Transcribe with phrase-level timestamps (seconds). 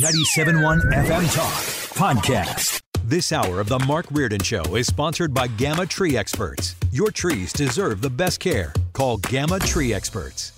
[0.00, 1.54] 97.1 FM Talk
[1.96, 2.82] Podcast.
[3.04, 6.76] This hour of The Mark Reardon Show is sponsored by Gamma Tree Experts.
[6.92, 8.74] Your trees deserve the best care.
[8.92, 10.52] Call Gamma Tree Experts.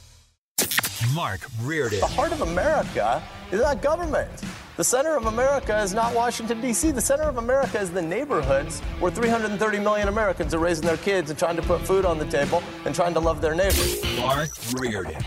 [1.15, 2.01] Mark Reardon.
[2.01, 4.29] The heart of America is not government.
[4.77, 6.91] The center of America is not Washington, D.C.
[6.91, 11.30] The center of America is the neighborhoods where 330 million Americans are raising their kids
[11.30, 14.02] and trying to put food on the table and trying to love their neighbors.
[14.18, 15.23] Mark Reardon.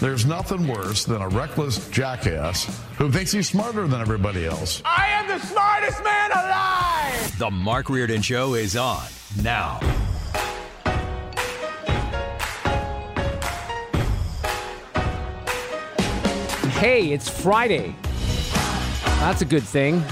[0.00, 2.64] There's nothing worse than a reckless jackass
[2.98, 4.82] who thinks he's smarter than everybody else.
[4.84, 7.38] I am the smartest man alive!
[7.38, 9.06] The Mark Reardon Show is on
[9.42, 9.80] now.
[16.78, 17.96] Hey, it's Friday.
[19.20, 20.04] That's a good thing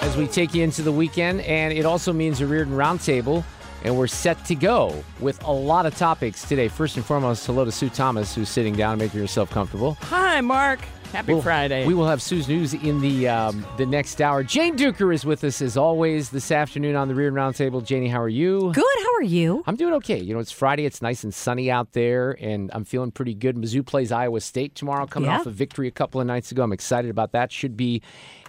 [0.00, 3.44] as we take you into the weekend, and it also means a Reardon Roundtable
[3.84, 6.68] and we're set to go with a lot of topics today.
[6.68, 9.94] First and foremost, hello to Sue Thomas, who's sitting down, making herself comfortable.
[10.02, 10.80] Hi, Mark.
[11.12, 11.86] Happy We'll- Friday.
[11.86, 14.42] We will have Sue's news in the um, the next hour.
[14.42, 17.84] Jane Dueker is with us as always this afternoon on the Rear Roundtable.
[17.84, 18.72] Janie, how are you?
[18.72, 18.82] Good.
[18.82, 19.62] How are you?
[19.66, 20.18] I'm doing okay.
[20.18, 20.86] You know, it's Friday.
[20.86, 23.56] It's nice and sunny out there, and I'm feeling pretty good.
[23.56, 25.40] Mizzou plays Iowa State tomorrow, coming Yeah.
[25.40, 26.62] off a victory a couple of nights ago.
[26.62, 27.52] I'm excited about that.
[27.52, 28.00] Should be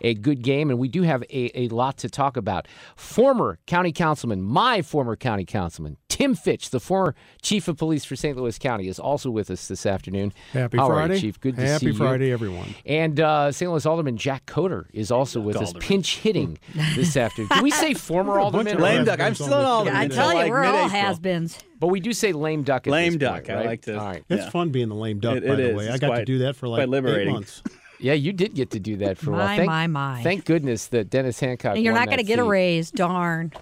[0.04, 2.68] a good game, and we do have a, a lot to talk about.
[2.96, 8.16] Former county councilman, my former county councilman, Tim Fitch, the former chief of police for
[8.16, 8.38] St.
[8.38, 10.34] Louis County, is also with us this afternoon.
[10.52, 11.20] Happy How are you, Friday.
[11.22, 11.40] Chief.
[11.40, 11.94] Good to Happy see you.
[11.94, 12.76] Happy Friday, everyone.
[12.86, 13.72] And uh, St.
[13.72, 16.58] Louis Alderman Jack Coatar is also with us, pinch hitting
[16.96, 17.50] this afternoon.
[17.50, 18.78] Can we say former alderman?
[18.80, 19.20] Lame duck.
[19.20, 19.96] I'm still an alderman.
[19.96, 20.90] I Yeah, until tell you, like we're all mid-April.
[20.90, 21.58] has-beens.
[21.80, 22.88] But we do say lame duck.
[22.88, 23.58] At Lame this point, duck.
[23.58, 24.24] I like to- All right.
[24.30, 24.50] It's Yeah.
[24.52, 25.76] fun being the lame duck, It- by it the is.
[25.76, 25.90] way.
[25.90, 27.62] I It's got to do that for like eight months.
[28.04, 29.48] Yeah, you did get to do that for a while.
[29.48, 30.24] My, Thank, my, my.
[30.24, 31.76] Thank goodness that Dennis Hancock.
[31.76, 32.92] And you're won not going to that get a raise.
[32.92, 33.54] Darn.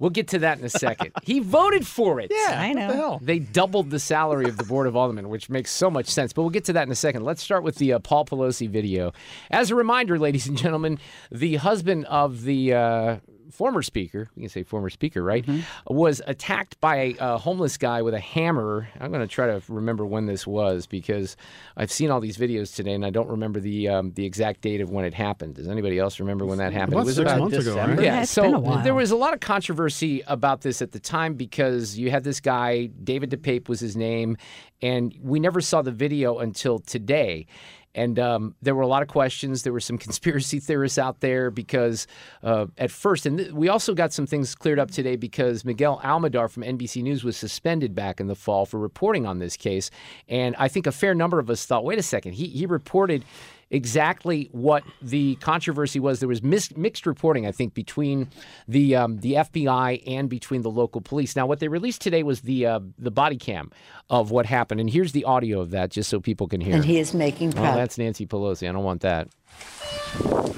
[0.00, 1.12] We'll get to that in a second.
[1.22, 2.32] he voted for it.
[2.34, 3.18] Yeah, I know.
[3.20, 3.24] the?
[3.24, 6.32] They doubled the salary of the Board of Aldermen, which makes so much sense.
[6.32, 7.22] But we'll get to that in a second.
[7.22, 9.12] Let's start with the uh, Paul Pelosi video.
[9.48, 10.98] As a reminder, ladies and gentlemen,
[11.30, 13.16] the husband of the uh,
[13.52, 15.94] former speaker, we can say former speaker, right, Mm-hmm.
[15.94, 18.88] was attacked by a, a homeless guy with a hammer.
[19.00, 21.36] I'm going to try to remember when this was because
[21.76, 24.80] I've seen all these videos today and I don't remember the um, the exact date
[24.80, 25.54] of when it happened.
[25.56, 26.94] Does anybody else remember when that happened?
[26.94, 27.96] About it was six about months ago, December.
[27.96, 28.04] right?
[28.04, 28.82] yeah, it's so been a while.
[28.82, 32.40] there was a lot of controversy about this at the time because you had this
[32.40, 34.36] guy, David DePape was his name,
[34.80, 37.46] and we never saw the video until today.
[37.94, 39.62] And um, there were a lot of questions.
[39.62, 42.06] There were some conspiracy theorists out there because
[42.42, 46.00] uh, at first, and th- we also got some things cleared up today because Miguel
[46.02, 49.90] Almaguer from NBC News was suspended back in the fall for reporting on this case.
[50.28, 53.24] And I think a fair number of us thought, wait a second, he, he reported
[53.72, 56.20] exactly what the controversy was.
[56.20, 58.28] There was mis- mixed reporting, I think, between
[58.68, 61.34] the um, the FBI and between the local police.
[61.34, 63.72] Now, what they released today was the uh, the body cam
[64.08, 66.76] of what happened, and here's the audio of that, just so people can hear.
[66.76, 67.76] And he is making oh, proud.
[67.76, 68.68] that's Nancy Pelosi.
[68.68, 69.28] I don't want that.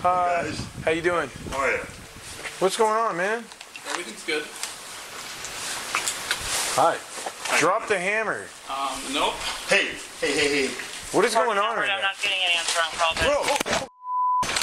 [0.03, 0.53] Hi.
[0.85, 1.31] How you doing?
[1.53, 1.87] Oh, yeah.
[2.59, 3.39] What's going on, man?
[3.91, 4.45] Everything's good.
[6.77, 6.97] Hi.
[7.59, 8.45] Drop the hammer.
[8.69, 9.35] Um, nope.
[9.69, 10.94] Hey, hey, hey, hey.
[11.15, 12.09] What is going on right I'm now?
[12.09, 13.89] not getting an answer on call.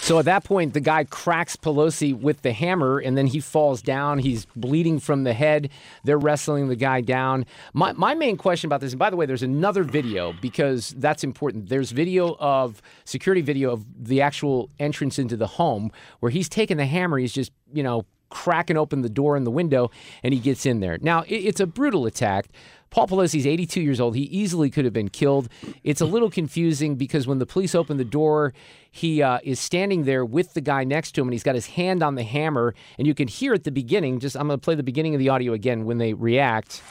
[0.01, 3.81] So at that point, the guy cracks Pelosi with the hammer, and then he falls
[3.81, 4.19] down.
[4.19, 5.69] He's bleeding from the head.
[6.03, 7.45] They're wrestling the guy down.
[7.73, 11.23] My, my main question about this, and by the way, there's another video because that's
[11.23, 11.69] important.
[11.69, 15.89] There's video of security video of the actual entrance into the home
[16.19, 17.17] where he's taking the hammer.
[17.17, 19.89] He's just, you know, cracking open the door and the window,
[20.21, 20.97] and he gets in there.
[21.01, 22.47] Now, it, it's a brutal attack.
[22.91, 24.15] Paul Pelosi's 82 years old.
[24.15, 25.47] He easily could have been killed.
[25.83, 28.53] It's a little confusing because when the police open the door,
[28.91, 31.67] he uh, is standing there with the guy next to him, and he's got his
[31.67, 34.19] hand on the hammer, and you can hear at the beginning.
[34.19, 36.83] Just I'm going to play the beginning of the audio again when they react.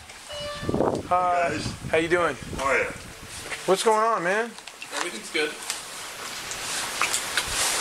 [1.08, 1.58] Hi.
[1.90, 2.34] How you doing?
[2.58, 2.90] Oh, yeah.
[3.66, 4.44] What's going on, man?
[4.96, 5.50] Everything's good.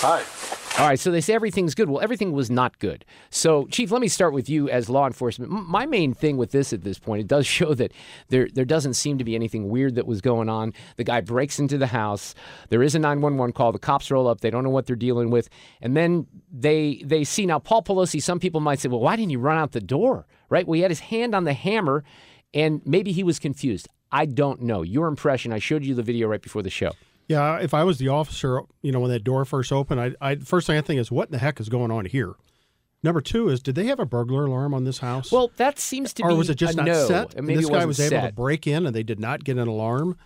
[0.01, 0.38] Hi.
[0.77, 1.89] All right, so they say everything's good.
[1.89, 3.03] Well, everything was not good.
[3.29, 5.51] So, Chief, let me start with you as law enforcement.
[5.51, 7.91] My main thing with this at this point, it does show that
[8.29, 10.73] there there doesn't seem to be anything weird that was going on.
[10.95, 12.33] The guy breaks into the house.
[12.69, 13.73] There is a 911 call.
[13.73, 14.39] The cops roll up.
[14.39, 15.49] They don't know what they're dealing with,
[15.81, 18.21] and then they they see now Paul Pelosi.
[18.21, 20.27] Some people might say, well, why didn't he run out the door?
[20.49, 20.65] Right?
[20.65, 22.05] Well, he had his hand on the hammer,
[22.53, 23.89] and maybe he was confused.
[24.11, 24.81] I don't know.
[24.81, 25.51] Your impression.
[25.51, 26.91] I showed you the video right before the show.
[27.29, 30.35] Yeah, if I was the officer, you know, when that door first opened, I, I
[30.35, 32.33] first thing I think is, what in the heck is going on here?
[33.03, 35.31] Number two is, did they have a burglar alarm on this house?
[35.31, 37.05] Well, that seems to or be or was it just not no.
[37.07, 37.35] set?
[37.35, 39.67] And maybe this guy was able to break in, and they did not get an
[39.67, 40.17] alarm.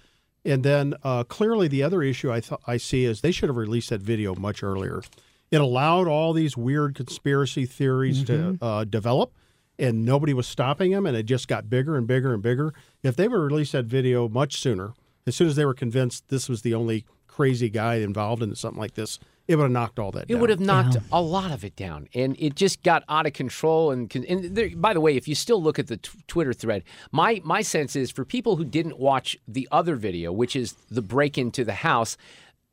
[0.45, 3.57] And then uh, clearly, the other issue I th- I see is they should have
[3.57, 5.03] released that video much earlier.
[5.51, 8.56] It allowed all these weird conspiracy theories Mm-hmm.
[8.56, 9.33] to uh, develop,
[9.77, 12.73] and nobody was stopping them, and it just got bigger and bigger and bigger.
[13.03, 14.94] If they would release that video much sooner,
[15.27, 18.79] as soon as they were convinced this was the only crazy guy involved in something
[18.79, 20.41] like this, it would have knocked all that down It down.
[20.41, 23.91] would have knocked a lot of it down, and it just got out of control.
[23.91, 26.83] And, and there, by the way, if you still look at the t- Twitter thread,
[27.11, 31.01] my my sense is for people who didn't watch the other video, which is the
[31.01, 32.15] break into the house.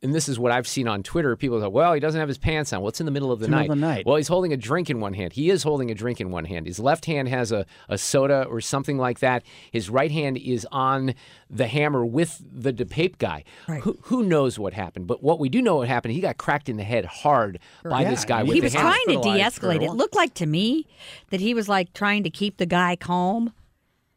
[0.03, 1.35] And this is what I've seen on Twitter.
[1.35, 2.81] People are like, well, he doesn't have his pants on.
[2.81, 3.61] Well, it's in the middle of the, in night.
[3.61, 4.05] middle of the night.
[4.07, 5.33] Well, he's holding a drink in one hand.
[5.33, 6.65] He is holding a drink in one hand.
[6.65, 9.43] His left hand has a, a soda or something like that.
[9.71, 11.13] His right hand is on
[11.51, 13.43] the hammer with the DePape guy.
[13.67, 13.81] Right.
[13.83, 15.05] Who, who knows what happened?
[15.05, 18.01] But what we do know what happened, he got cracked in the head hard by
[18.01, 19.85] Yeah, this guy he with he the was trying to hospitalized for a de-escalate.
[19.87, 20.87] It looked like to me
[21.29, 23.53] that he was like trying to keep the guy calm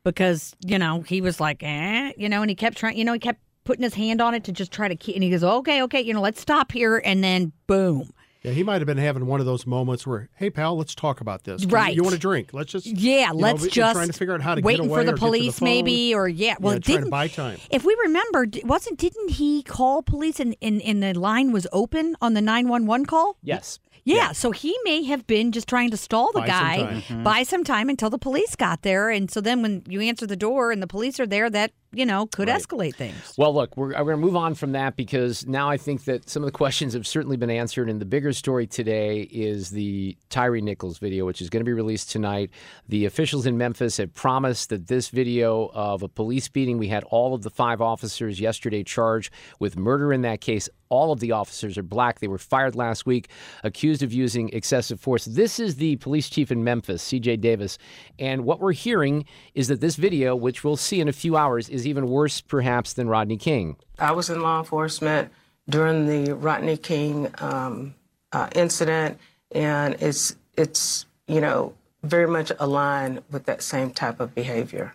[0.02, 3.12] because you know he was like, eh, you know, and he kept trying, you know,
[3.12, 5.14] he kept putting his hand on it to just try to keep.
[5.16, 8.10] And he goes, okay, okay, you know, let's stop here, and then boom.
[8.42, 11.22] Yeah, he might have been having one of those moments where, hey, pal, let's talk
[11.22, 11.62] about this.
[11.62, 11.96] Can Right.
[11.96, 12.50] You, want a drink?
[12.52, 12.84] Let's just.
[12.84, 15.12] Yeah, let's be- just trying to figure out how to waiting get away for the
[15.12, 15.64] or get to police, phone.
[15.66, 16.56] maybe, or yeah.
[16.60, 17.58] Well, Yeah, it trying to didn't buy time.
[17.70, 21.66] If we remember, d- wasn't didn't he call police and, and, and the line was
[21.72, 23.38] open on the nine one one call?
[23.42, 23.78] Yes.
[24.06, 27.00] Yeah, so he may have been just trying to stall the Buy guy, time.
[27.00, 27.22] Mm-hmm.
[27.22, 30.36] buy some time until the police got there, and so then when you answer the
[30.36, 33.34] door and the police are there, that you know could escalate things.
[33.36, 36.28] Well, look, we're, we're going to move on from that because now I think that
[36.28, 37.88] some of the questions have certainly been answered.
[37.88, 41.72] And the bigger story today is the Tyre Nichols video, which is going to be
[41.72, 42.50] released tonight.
[42.88, 47.04] The officials in Memphis have promised that this video of a police beating, we had
[47.04, 50.68] all of the five officers yesterday charged with murder in that case.
[50.88, 52.20] All of the officers are black.
[52.20, 53.28] They were fired last week,
[53.64, 55.24] accused of using excessive force.
[55.24, 57.78] This is the police chief in Memphis, CJ Davis.
[58.18, 59.24] And what we're hearing
[59.54, 62.92] is that this video, which we'll see in a few hours, is even worse perhaps
[62.92, 63.76] than Rodney King.
[63.98, 65.30] I was in law enforcement
[65.68, 67.94] during the Rodney King um,
[68.32, 69.18] uh, incident,
[69.52, 74.94] and it's it's you know very much aligned with that same type of behavior.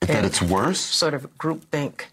[0.00, 0.80] That it's worse?
[0.80, 2.06] Sort of groupthink.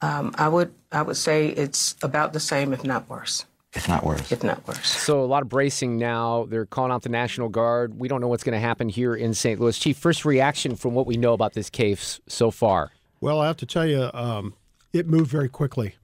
[0.00, 3.44] Um, I would I would say it's about the same, if not worse.
[3.74, 4.30] If not worse.
[4.30, 4.86] If not worse.
[4.86, 6.46] So a lot of bracing now.
[6.48, 7.98] They're calling out the National Guard.
[7.98, 9.58] We don't know what's going to happen here in St.
[9.58, 9.78] Louis.
[9.78, 12.90] Chief, first reaction from what we know about this case so far.
[13.22, 14.54] Well, I have to tell you, um,
[14.92, 15.94] it moved very quickly.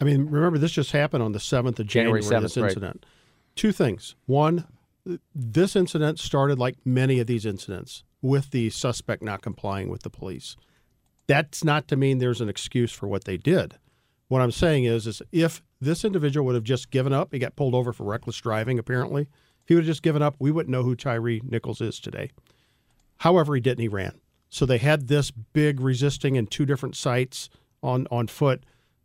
[0.00, 2.68] I mean, remember, this just happened on the 7th of January January, 7th, this right.
[2.68, 3.06] incident.
[3.54, 4.16] Two things.
[4.26, 4.66] One,
[5.32, 10.10] this incident started like many of these incidents with the suspect not complying with the
[10.10, 10.56] police.
[11.28, 13.76] That's not to mean there's an excuse for what they did.
[14.26, 17.54] What I'm saying is, is if this individual would have just given up, he got
[17.54, 19.22] pulled over for reckless driving, apparently.
[19.22, 22.32] If he would have just given up, we wouldn't know who Tyre Nichols is today.
[23.18, 23.82] However, he didn't.
[23.82, 24.20] He ran.
[24.54, 27.50] So they had this big resisting in two different sites
[27.82, 28.62] on on foot,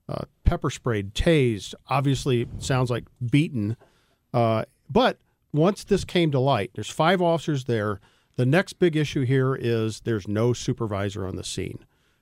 [0.08, 1.74] uh, pepper sprayed, tased.
[1.88, 3.76] Obviously, sounds like beaten.
[4.32, 5.18] Uh, but
[5.52, 8.00] once this came to light, there's five officers there.
[8.36, 11.80] The next big issue here is there's no supervisor on the scene.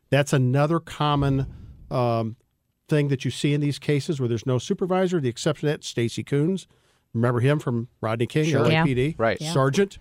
[0.10, 1.48] That's another common
[1.92, 2.38] um,
[2.88, 5.20] thing that you see in these cases where there's no supervisor.
[5.20, 6.66] The exception to that, Stacey Koons.
[7.14, 8.72] Remember him from Rodney King, Sure.
[8.72, 8.86] Yeah.
[8.86, 9.16] LAPD?
[9.18, 9.38] Right.
[9.42, 9.52] Yeah.
[9.52, 10.00] Sergeant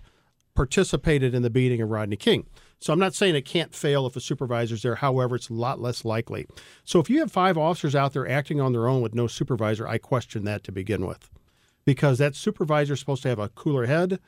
[0.55, 2.45] participated in the beating of Rodney King.
[2.79, 4.95] So I'm not saying it can't fail if a supervisor's there.
[4.95, 6.45] However, it's a lot less likely.
[6.83, 9.87] So if you have five officers out there acting on their own with no supervisor,
[9.87, 11.29] I question that to begin with,
[11.85, 14.19] because that supervisor is supposed to have a cooler head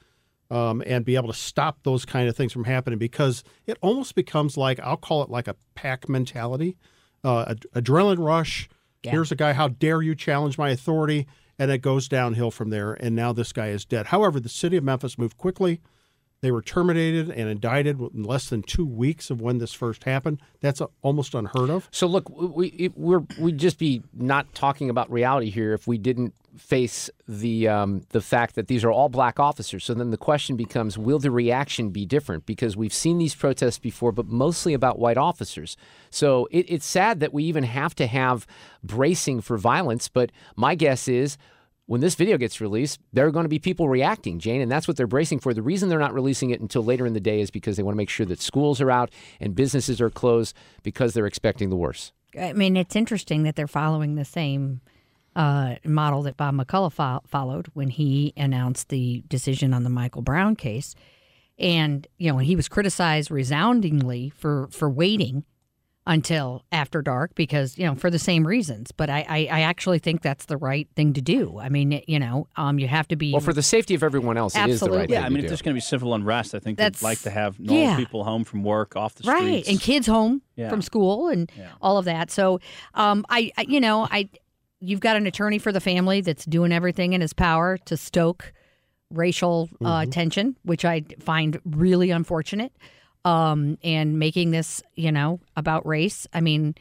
[0.50, 2.98] um, and be able to stop those kind of things from happening.
[2.98, 6.76] Because it almost becomes like I'll call it like a pack mentality,
[7.24, 8.68] uh, ad- adrenaline rush.
[9.04, 9.54] Here's a guy.
[9.54, 11.28] How dare you challenge my authority?
[11.60, 12.94] And it goes downhill from there.
[12.94, 14.08] And now this guy is dead.
[14.08, 15.82] However, the city of Memphis moved quickly.
[16.42, 20.42] They were terminated and indicted in less than two weeks of when this first happened.
[20.62, 21.88] That's uh almost unheard of.
[21.92, 26.34] So look, we we're, we'd just be not talking about reality here if we didn't
[26.58, 29.84] face the um, the fact that these are all black officers.
[29.84, 32.46] So then the question becomes, will the reaction be different?
[32.46, 35.78] Because we've seen these protests before, but mostly about white officers.
[36.10, 38.48] So it, it's sad that we even have to have
[38.84, 40.08] bracing for violence.
[40.08, 41.38] But my guess is.
[41.90, 44.88] When this video gets released, there are going to be people reacting, Jane, and that's
[44.88, 45.56] what they're bracing for.
[45.56, 47.96] The reason they're not releasing it until later in the day is because they want
[47.96, 51.76] to make sure that schools are out and businesses are closed because they're expecting the
[51.76, 52.14] worst.
[52.40, 54.82] I mean, it's interesting that they're following the same
[55.36, 60.22] uh, model that Bob McCulloch fo- followed when he announced the decision on the Michael
[60.22, 60.94] Brown case,
[61.58, 65.44] and you know, and he was criticized resoundingly for for waiting
[66.10, 68.92] until after dark because you know for the same reasons.
[68.92, 71.60] But I, I, I actually think that's the right thing to do.
[71.60, 74.36] I mean, you know, um, you have to be Well, for the safety of everyone
[74.36, 75.14] else, it is the right Absolutely.
[75.14, 75.48] Yeah, thing I mean, to if do.
[75.50, 77.96] there's going to be civil unrest, I think That's- they'd like to have normal yeah.
[77.96, 80.70] people home from work, off the streets right and kids home Yeah.
[80.70, 81.50] from school and
[81.80, 82.32] all of that.
[82.32, 82.60] So,
[82.96, 84.30] um, I, I you know I
[84.82, 88.52] you've got an attorney for the family that's doing everything in his power to stoke
[89.12, 90.10] racial uh, Mm-hmm.
[90.12, 92.72] tension, which I find really unfortunate.
[93.26, 96.26] Um, and making this, you know, about race.
[96.34, 96.76] I mean,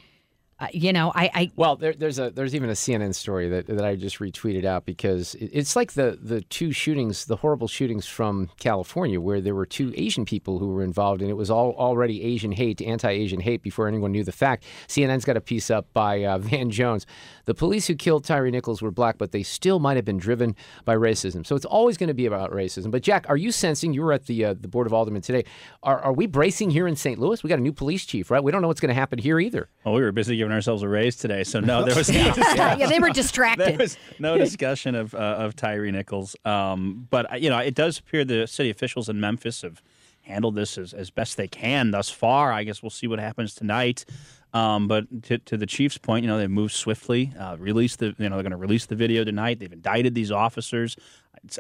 [0.73, 3.85] you know, I, I Well, there, there's a there's even a CNN story that, that
[3.85, 8.07] I just retweeted out because it- it's like the the two shootings, the horrible shootings
[8.07, 11.73] from California, where there were two Asian people who were involved, and it was all
[11.79, 14.65] already Asian hate, anti-Asian hate before anyone knew the fact.
[14.89, 17.07] CNN's got a piece up by uh, Van Jones.
[17.45, 20.55] The police who killed Tyre Nichols were black, but they still might have been driven
[20.85, 21.47] by racism.
[21.47, 22.91] So it's always going to be about racism.
[22.91, 23.93] But Jack, are you sensing?
[23.95, 25.45] You were at the uh, the Board of Aldermen today.
[25.83, 27.19] Are are we bracing here in St.
[27.19, 27.43] Louis?
[27.43, 28.43] We got a new police chief, right?
[28.43, 29.69] We don't know what's going to happen here either.
[29.85, 32.77] Well, we were busy giving ourselves a raise today, so no, there was no, yeah,
[32.87, 33.79] they were there distracted.
[33.79, 36.37] was no discussion of uh, of Tyre Nichols.
[36.45, 39.83] Um, but uh, you know, it does appear the city officials in Memphis have
[40.23, 42.53] handled this as, as best they can thus far.
[42.53, 44.05] I guess we'll see what happens tonight.
[44.53, 47.33] Um, but to, to the Chiefs' point, you know, they moved swiftly.
[47.39, 49.59] Uh, released the, you know, they're going to release the video tonight.
[49.59, 50.97] They've indicted these officers.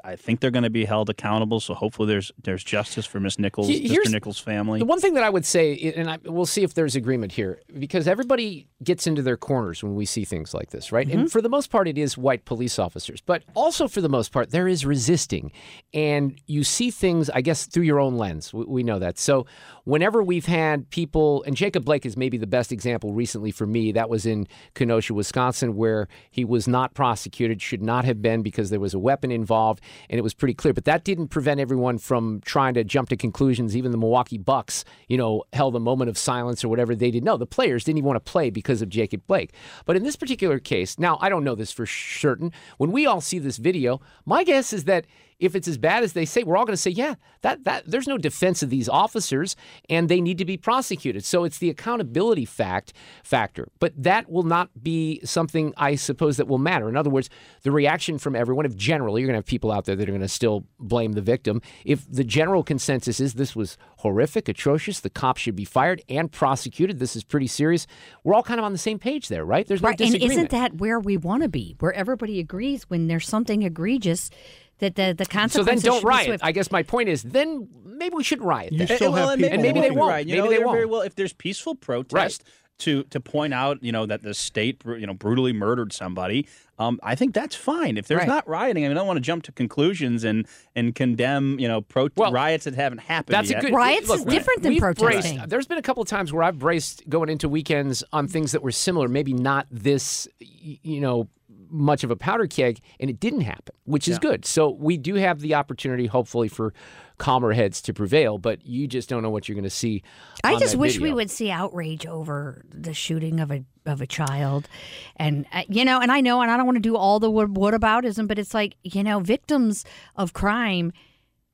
[0.04, 1.60] I think they're going to be held accountable.
[1.60, 4.12] So hopefully, there's there's justice for Miss Nichols, here's- Mr.
[4.12, 4.78] Nichols' family.
[4.78, 7.60] The one thing that I would say, and I, we'll see if there's agreement here,
[7.78, 11.06] because everybody gets into their corners when we see things like this, right?
[11.06, 11.26] And mm-hmm.
[11.26, 14.50] for the most part, it is white police officers, but also for the most part,
[14.50, 15.52] there is resisting,
[15.92, 18.52] and you see things, I guess, through your own lens.
[18.52, 19.18] We, we know that.
[19.18, 19.46] So
[19.84, 23.92] whenever we've had people, and Jacob Blake is maybe the best example recently for me.
[23.92, 28.70] That was in Kenosha, Wisconsin, where he was not prosecuted, should not have been because
[28.70, 29.67] there was a weapon involved,
[30.08, 30.72] and it was pretty clear.
[30.72, 33.76] But that didn't prevent everyone from trying to jump to conclusions.
[33.76, 37.24] Even the Milwaukee Bucks, you know, held a moment of silence or whatever they didn't.
[37.24, 39.52] No, the players didn't even want to play because of Jacob Blake.
[39.84, 42.52] But in this particular case, now I don't know this for certain.
[42.78, 45.04] When we all see this video, my guess is that
[45.38, 47.84] if it's as bad as they say, we're all going to say, yeah, that that
[47.86, 49.54] there's no defense of these officers,
[49.88, 51.24] and they need to be prosecuted.
[51.24, 52.92] So it's the accountability fact
[53.22, 56.88] factor, but that will not be something I suppose that will matter.
[56.88, 57.30] In other words,
[57.62, 60.12] the reaction from everyone, if generally you're going to have people out there that are
[60.12, 65.00] going to still blame the victim, if the general consensus is this was horrific, atrocious,
[65.00, 67.86] the cops should be fired and prosecuted, this is pretty serious.
[68.24, 69.66] We're all kind of on the same page there, right?
[69.66, 71.76] There's no right, and isn't that where we want to be?
[71.78, 74.30] Where everybody agrees when there's something egregious
[74.78, 76.40] that the the so then don't should be riot.
[76.42, 78.72] I guess my point is then maybe we should riot.
[78.72, 78.96] You then.
[78.96, 80.10] still well, have and people, and maybe they won't.
[80.10, 80.26] Right.
[80.26, 80.90] You Maybe know, they they're very won't.
[80.90, 81.00] well.
[81.02, 82.44] If there's peaceful protest
[82.78, 86.46] to to point out, you know, that the state, you know, brutally murdered somebody,
[86.78, 87.96] um, I think that's fine.
[87.96, 88.28] If there's Right.
[88.28, 91.66] not rioting, I mean, I don't want to jump to conclusions and and condemn, you
[91.66, 93.58] know, pro- Well, riots that haven't happened That's yet.
[93.64, 95.36] a good Riots is different than we've protesting.
[95.38, 98.52] braced- there's been a couple of times where I've braced going into weekends on things
[98.52, 101.28] that were similar, maybe not this, you know,
[101.70, 104.44] much of a powder keg, and it didn't happen, which is good.
[104.44, 106.72] So we do have the opportunity, hopefully, for
[107.18, 108.38] calmer heads to prevail.
[108.38, 110.02] But you just don't know what you're going to see.
[110.44, 114.68] I just wish we would see outrage over the shooting of a of a child,
[115.16, 117.30] and uh, you know, and I know, and I don't want to do all the
[117.30, 119.84] what whataboutism, but it's like you know, victims
[120.16, 120.92] of crime,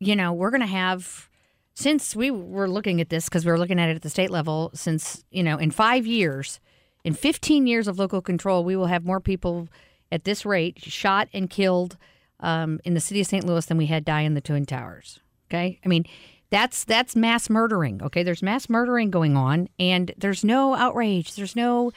[0.00, 1.28] you know, we're going to have
[1.74, 4.30] since we were looking at this because we were looking at it at the state
[4.30, 4.70] level.
[4.74, 6.60] Since you know, in five years,
[7.04, 9.68] in 15 years of local control, we will have more people
[10.12, 11.96] at this rate shot and killed
[12.40, 13.44] um, in the city of St.
[13.44, 15.20] Louis than we had die in the Twin Towers.
[15.50, 16.04] Okay, I mean.
[16.50, 18.00] That's that's mass murdering.
[18.00, 21.34] Okay, there's mass murdering going on, and there's no outrage.
[21.34, 21.90] There's no,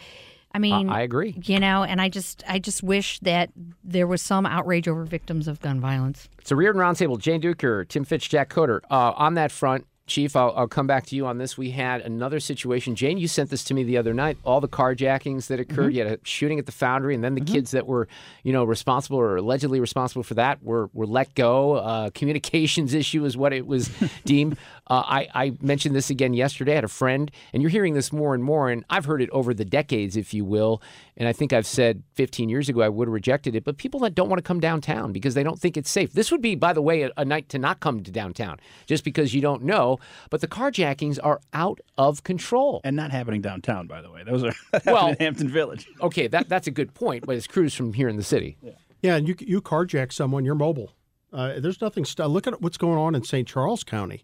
[0.51, 1.35] I mean, I agree.
[1.43, 3.51] You know, and I just I just wish that
[3.83, 6.27] there was some outrage over victims of gun violence.
[6.39, 7.19] It's a Reardon Roundtable.
[7.19, 8.79] Jane Dueker, Tim Fitch, Jack Coatar.
[8.89, 11.57] Uh, on that front, Chief, I'll, I'll come back to you on this.
[11.57, 12.95] We had another situation.
[12.95, 14.37] Jane, you sent this to me the other night.
[14.43, 15.93] All the carjackings that occurred.
[15.93, 18.07] You had a shooting at the foundry, and then the kids that were,
[18.43, 21.73] you know, responsible or allegedly responsible for that were were let go.
[21.73, 23.89] Uh, communications issue is what it was
[24.25, 24.57] deemed.
[24.89, 26.71] Uh, I, I mentioned this again yesterday.
[26.73, 29.29] I had a friend, and you're hearing this more and more, and I've heard it
[29.31, 30.81] over the decades, if you will.
[31.17, 33.99] And I think I've said 15 years ago I would have rejected it, but people
[34.01, 36.13] that don't want to come downtown because they don't think it's safe.
[36.13, 39.03] This would be, by the way, a, a night to not come to downtown just
[39.03, 39.99] because you don't know.
[40.29, 42.81] But the carjackings are out of control.
[42.83, 44.23] and not happening downtown, by the way.
[44.23, 44.53] Those are
[44.85, 45.87] Well- in Hampton Village.
[46.01, 48.57] Okay, that, that's a good point, but it's crews from here in the city.
[49.01, 50.93] Yeah, and you you carjack someone, you're mobile.
[51.31, 52.03] Uh, there's nothing.
[52.05, 53.47] St- look at what's going on in St.
[53.47, 54.23] Charles County.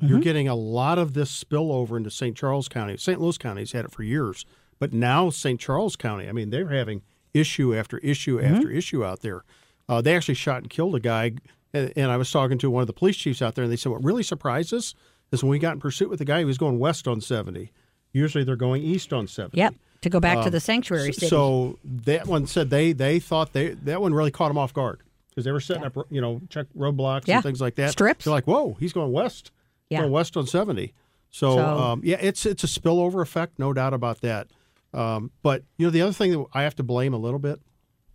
[0.00, 2.36] You're getting a lot of this spillover into St.
[2.36, 2.96] Charles County.
[2.96, 3.20] St.
[3.20, 4.44] Louis County's had it for years,
[4.80, 5.60] but now St.
[5.60, 6.28] Charles County.
[6.28, 9.44] I mean, they're having issue after issue after issue out there.
[9.88, 11.32] Uh, they actually shot and killed a guy,
[11.72, 13.76] and, and I was talking to one of the police chiefs out there, and they
[13.76, 14.94] said what really surprised us
[15.30, 17.70] is when we got in pursuit with the guy, he was going west on 70,
[18.14, 19.56] Usually they're going east on 70.
[19.56, 19.74] Yep.
[20.02, 21.28] To go back to Um, the sanctuary city.
[21.28, 25.00] So that one said they they thought they that one really caught them off guard
[25.30, 27.36] because they were setting up you know check roadblocks Yeah.
[27.36, 27.92] and things like that.
[27.92, 28.24] Strips.
[28.26, 29.50] They're like, whoa, he's going west.
[29.92, 30.00] Yeah.
[30.00, 30.92] Going west on 70.
[31.30, 34.48] So, So- um, yeah, it's it's a spillover effect, no doubt about that.
[34.92, 37.60] Um, but you know, the other thing that I have to blame a little bit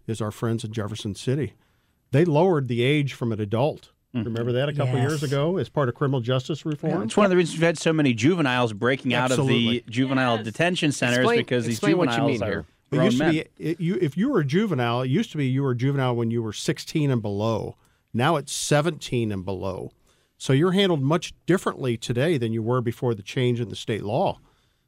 [0.05, 1.53] is our friends in Jefferson City.
[2.12, 3.91] They lowered the age from an adult.
[4.13, 5.10] Remember that a couple Yes.
[5.12, 7.03] years ago as part of criminal justice reform?
[7.03, 10.41] It's one of the reasons we've had so many juveniles breaking out of the juvenile
[10.41, 12.65] detention centers Explain- because these explain what you juveniles mean are here.
[12.89, 13.34] It used men.
[13.36, 15.72] to be it, you, if you were a juvenile, it used to be you were
[15.72, 17.75] a juvenile when you were 16 and below.
[18.13, 19.91] Now it's 17 and below.
[20.38, 24.03] So you're handled much differently today than you were before the change in the state
[24.03, 24.39] law.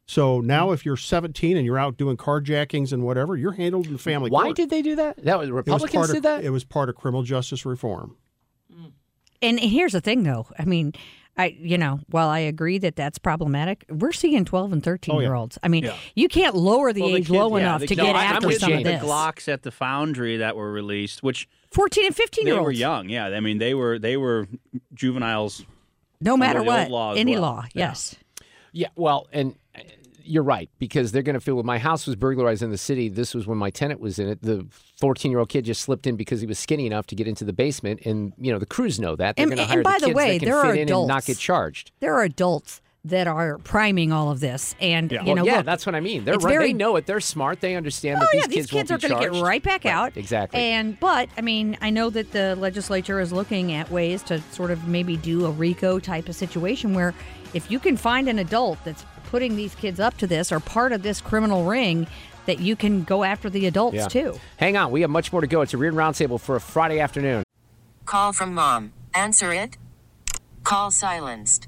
[0.05, 3.93] So now if you're 17 and you're out doing carjackings and whatever, you're handled in
[3.93, 4.55] the family Why court.
[4.55, 5.23] did they do that?
[5.23, 6.43] That was It was Republicans of- did that.
[6.43, 8.15] It was part of criminal justice reform.
[8.73, 8.91] Mm.
[9.41, 10.47] And here's the thing, though.
[10.57, 10.93] I mean,
[11.37, 15.19] I you know, while I agree that that's problematic, we're seeing 12 and 13 Oh,
[15.19, 15.27] yeah.
[15.27, 15.57] year olds.
[15.63, 15.95] I mean, Yeah.
[16.15, 18.35] you can't lower the Well, age kids- low yeah, enough the to kids- get I'm
[18.35, 19.01] after with some of this.
[19.01, 23.09] The Glocks at the Foundry that were released, which 14 and 15 they were young.
[23.09, 24.47] Yeah, I mean they were they were
[24.93, 25.65] juveniles.
[26.21, 27.41] No matter what, law any well.
[27.43, 28.15] law, yes.
[28.71, 29.81] Yeah, well, and uh,
[30.23, 33.07] you're right because they're going to feel when my house was burglarized in the city.
[33.09, 34.41] This was when my tenant was in it.
[34.41, 34.67] The
[34.99, 37.45] 14 year old kid just slipped in because he was skinny enough to get into
[37.45, 39.37] the basement, and you know the crews know that.
[39.37, 40.93] They're And- going to and by the the way, that can there are fit in
[40.93, 41.91] and not get charged.
[41.99, 45.65] There are adults that are priming all of this, and you Well, know, yeah, look,
[45.65, 46.25] that's what I mean.
[46.25, 46.51] They're it's right.
[46.51, 47.05] very- They know it.
[47.05, 47.61] They're smart.
[47.61, 49.85] They understand Oh that yeah, these these kids, kids are going to get right back
[49.85, 50.17] out.
[50.17, 50.59] Exactly.
[50.59, 54.69] And but I mean, I know that the legislature is looking at ways to sort
[54.71, 57.13] of maybe do a RICO type of situation where
[57.53, 60.91] if you can find an adult that's putting these kids up to this or part
[60.91, 62.05] of this criminal ring,
[62.47, 64.07] that you can go after the adults Yeah.
[64.07, 64.39] too.
[64.57, 65.61] Hang on, we have much more to go.
[65.61, 67.43] It's a Reardon Roundtable for a Friday afternoon.
[68.05, 68.91] Call from mom.
[69.13, 69.77] Answer it.
[70.63, 71.67] Call silenced.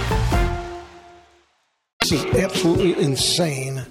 [2.11, 3.85] This is absolutely insane.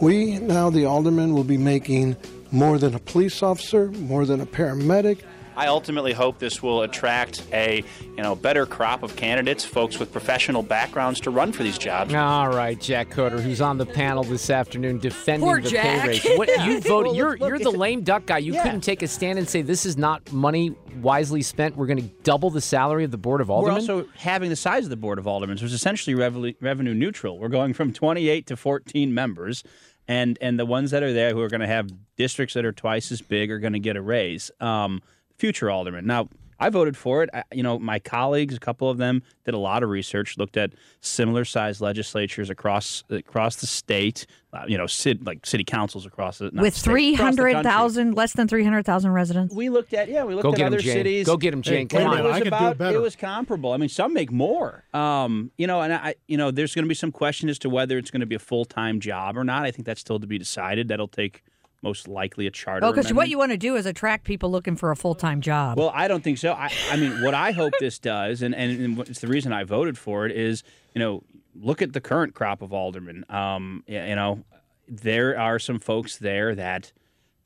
[0.00, 2.14] We, now the aldermen, will be making
[2.52, 5.22] more than a police officer, more than a paramedic.
[5.58, 7.82] I ultimately hope this will attract a
[8.16, 12.14] you know better crop of candidates, folks with professional backgrounds to run for these jobs.
[12.14, 16.02] All right, Jack Coatar, who's on the panel this afternoon defending Poor the Jack.
[16.02, 16.24] pay raise.
[16.38, 16.90] What you voted?
[17.08, 18.38] Well, you're look, look, you're the lame duck guy.
[18.38, 18.62] You Yeah.
[18.62, 21.76] couldn't take a stand and say this is not money wisely spent.
[21.76, 23.74] We're going to double the salary of the board of aldermen.
[23.74, 24.04] We're aldermen.
[24.06, 27.36] also having the size of the board of aldermen, which is essentially revenue, revenue neutral.
[27.38, 29.64] We're going from 28 to 14 members,
[30.06, 32.72] and and the ones that are there who are going to have districts that are
[32.72, 34.52] twice as big are going to get a raise.
[34.60, 35.02] Um,
[35.38, 36.06] future alderman.
[36.06, 36.28] Now,
[36.60, 37.30] I voted for it.
[37.32, 40.56] I, you know, my colleagues, a couple of them, did a lot of research, looked
[40.56, 44.26] at similar sized legislatures across across the state.
[44.52, 47.22] Uh, you know, cit, like city councils across the not With the state, across the
[47.22, 47.70] hundred country.
[47.70, 49.54] thousand, less than three hundred thousand residents.
[49.54, 50.94] We looked at yeah, we looked Go at get 'em, other Jane.
[50.94, 51.26] cities.
[51.26, 51.82] Go get 'em, Jane.
[51.82, 52.18] And Come on.
[52.18, 52.96] it was I could do it better.
[52.96, 53.70] it was comparable.
[53.72, 54.82] I mean, some make more.
[54.92, 57.70] Um, you know, and I you know, there's going to be some question as to
[57.70, 59.64] whether it's going to be a full time job or not.
[59.64, 60.88] I think that's still to be decided.
[60.88, 61.44] That'll take
[61.82, 62.84] most likely a charter.
[62.86, 65.40] Oh, because what you want to do is attract people looking for a full time
[65.40, 65.78] job.
[65.78, 66.52] Well, I don't think so.
[66.52, 69.64] I, I mean, what I hope this does, and, and, and it's the reason I
[69.64, 70.62] voted for it, is
[70.94, 71.22] you know,
[71.54, 73.24] look at the current crop of aldermen.
[73.28, 74.44] Um, you know,
[74.88, 76.92] there are some folks there that,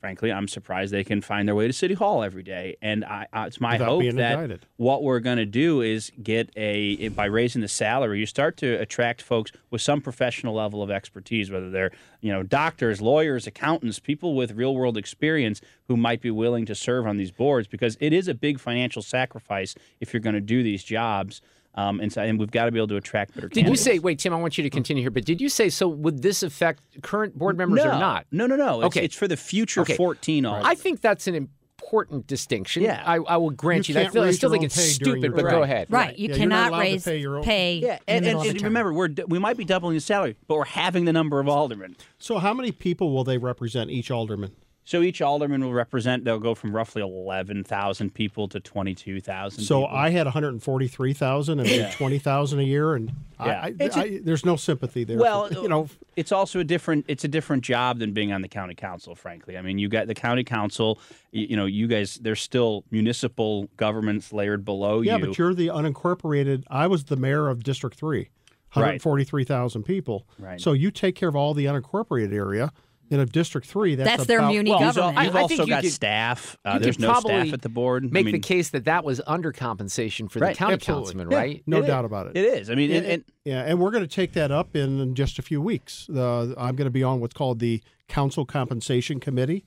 [0.03, 3.25] frankly, I'm surprised they can find their way to City Hall every day, and I,
[3.31, 4.65] I, it's my Without hope that indicted.
[4.75, 8.73] what we're going to do is get a by raising the salary, you start to
[8.81, 13.97] attract folks with some professional level of expertise, whether they're you know doctors, lawyers, accountants,
[13.97, 17.95] people with real world experience who might be willing to serve on these boards because
[18.01, 21.39] it is a big financial sacrifice if you're going to do these jobs.
[21.75, 23.97] Um, and, so, and we've got to be able to attract better Did you say,
[23.99, 26.43] wait, Tim, I want you to continue here, but did you say, so would this
[26.43, 28.27] affect current board members no, or not?
[28.31, 28.81] No, no, no.
[28.81, 29.05] It's, Okay.
[29.05, 29.95] it's for the future Okay.
[29.95, 30.69] 14 aldermen.
[30.69, 32.83] I think that's an important distinction.
[32.83, 33.01] Yeah.
[33.05, 34.07] I, I will grant You you, that.
[34.07, 35.51] I, feel, I still think it's stupid, your but term.
[35.51, 35.87] go ahead.
[35.89, 36.17] right.
[36.17, 38.61] You Yeah, cannot raise pay your own- pay yeah, and, and, middle of a and
[38.61, 41.95] remember, we're we might be doubling the salary, but we're having the number of aldermen.
[42.19, 44.51] So, how many people will they represent each alderman?
[44.85, 46.25] So each alderman will represent.
[46.25, 49.63] They'll go from roughly eleven thousand people to twenty-two thousand.
[49.63, 53.45] So I had 143,000 and made 20,000 a year, and Yeah.
[53.45, 55.17] I, I, It's a- I, there's no sympathy there.
[55.17, 57.05] Well, for, you know, it's also a different.
[57.07, 59.15] It's a different job than being on the county council.
[59.15, 60.99] Frankly, I mean, you got the county council.
[61.31, 62.15] You, you know, you guys.
[62.15, 65.27] There's still municipal governments layered below yeah, you.
[65.27, 66.65] but you're the unincorporated.
[66.69, 68.29] I was the mayor of District Three,
[68.75, 69.01] Right.
[69.03, 70.27] 143,000 people.
[70.37, 70.59] Right.
[70.59, 72.71] So you take care of all the unincorporated area.
[73.09, 74.95] In a District Three, that's, That's their about- muni Well, government.
[75.17, 76.57] You've, al- you've I- I also you got could- staff.
[76.65, 78.05] Uh, you there's no probably staff at the board.
[78.05, 80.57] I Make the case that that was undercompensation for the Right.
[80.57, 81.03] county Absolutely.
[81.13, 81.63] councilman, Yeah, right?
[81.67, 82.07] No It doubt is.
[82.07, 82.37] about it.
[82.37, 82.69] It is.
[82.69, 85.15] I mean, and, And- and, yeah, and we're going to take that up in, in
[85.15, 86.09] just a few weeks.
[86.09, 89.63] Uh, I'm going to be on what's called the Council Compensation Committee,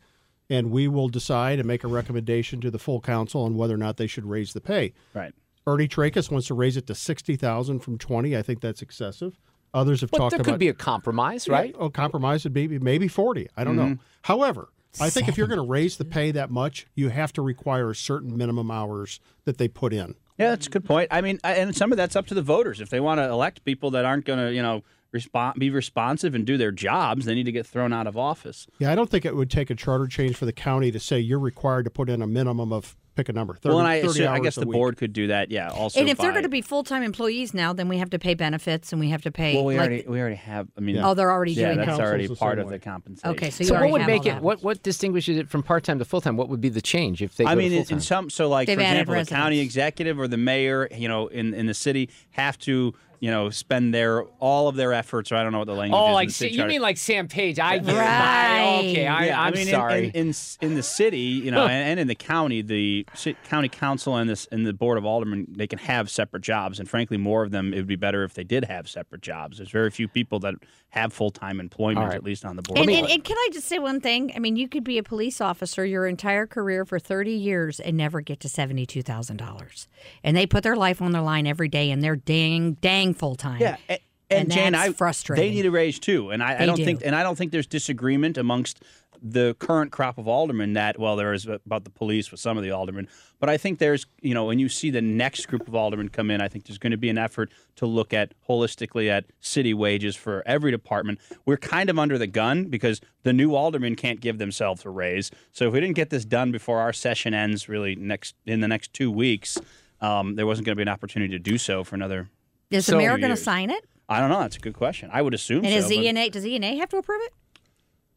[0.51, 3.79] and we will decide and make a recommendation to the full council on whether or
[3.79, 4.92] not they should raise the pay.
[5.14, 5.33] right.
[5.68, 8.37] Ernie Trakas wants to raise it to sixty thousand from twenty.
[8.37, 9.37] I think that's excessive.
[9.74, 11.74] Others have But talked there about could be a compromise, right?
[11.79, 13.48] Oh, compromise would be maybe forty.
[13.57, 13.92] I don't Mm-hmm.
[13.94, 13.98] know.
[14.22, 14.68] However,
[15.00, 17.92] I think if you're going to raise the pay that much, you have to require
[17.92, 20.14] certain minimum hours that they put in.
[20.38, 21.09] Yeah, that's a good point.
[21.11, 22.81] I mean, and some of that's up to the voters.
[22.81, 26.35] If they want to elect people that aren't going to, you know, respond, be responsive
[26.35, 28.66] and do their jobs, they need to get thrown out of office.
[28.79, 31.18] Yeah, I don't think it would take a charter change for the county to say
[31.18, 33.55] you're required to put in a minimum of pick a number.
[33.55, 34.72] 30, well, and I, 30 assume, I guess the week.
[34.74, 35.50] board could do that.
[35.50, 35.70] Yeah.
[35.70, 38.18] Also, and if they're going to be full time employees now, then we have to
[38.18, 39.55] pay benefits and we have to pay.
[39.57, 40.68] well, we like, already we already have.
[40.76, 42.07] I mean, Oh, they're already yeah, doing that's that.
[42.07, 42.79] already part same of way.
[42.79, 43.31] the compensation.
[43.31, 44.40] Okay, so you So what would have make it?
[44.40, 46.37] What what distinguishes it from part time to full time?
[46.37, 47.44] What would be the change if they?
[47.44, 48.00] I go mean, to in, full-time?
[48.00, 51.55] some so like They've for example, the county executive or the mayor, you know, in
[51.55, 55.42] in the city have to you know spend their all of their efforts, or I
[55.42, 56.09] don't know what the language Oh, is.
[56.09, 56.68] in like the city you charter.
[56.68, 57.59] mean like Sam Page?
[57.59, 57.94] I get it.
[57.94, 58.79] Oh, right.
[58.81, 60.07] Okay, I, yeah, I'm I mean, sorry.
[60.14, 63.68] In, in in the city, you know, and, and in the county, the ci- county
[63.68, 66.79] council and this and the board of aldermen, they can have separate jobs.
[66.79, 69.59] And frankly, more of them, it would be better if they did have separate jobs.
[69.59, 70.55] There's very few people that
[70.96, 72.14] have full time employment, All right.
[72.16, 72.78] at least on the board.
[72.80, 74.32] And, and, and can I just say one thing?
[74.35, 77.96] I mean, you could be a police officer your entire career for 30 years and
[77.96, 79.87] never get to $72,000.
[80.24, 83.37] And they put their life on the line every day and they're dang, dang full
[83.37, 83.61] time.
[83.61, 85.44] Yeah, a- and, And Jan, that's I frustrating.
[85.50, 86.85] They need a raise too, and I, I don't do.
[86.85, 88.82] think, and I don't think there's disagreement amongst
[89.22, 92.62] the current crop of aldermen that well, there is about the police with some of
[92.62, 95.74] the aldermen, but I think there's, you know, when you see the next group of
[95.74, 99.09] aldermen come in, I think there's going to be an effort to look at holistically
[99.09, 101.18] at city wages for every department.
[101.44, 105.31] We're kind of under the gun because the new aldermen can't give themselves a raise.
[105.52, 108.68] So if we didn't get this done before our session ends, really next in the
[108.68, 109.59] next two weeks,
[110.00, 112.29] um, there wasn't going to be an opportunity to do so for another.
[112.70, 113.85] Is the mayor going to sign it?
[114.09, 114.40] I don't know.
[114.40, 115.11] That's a good question.
[115.12, 115.90] I would assume And so.
[115.90, 117.33] is E&A, does E&A have to approve it?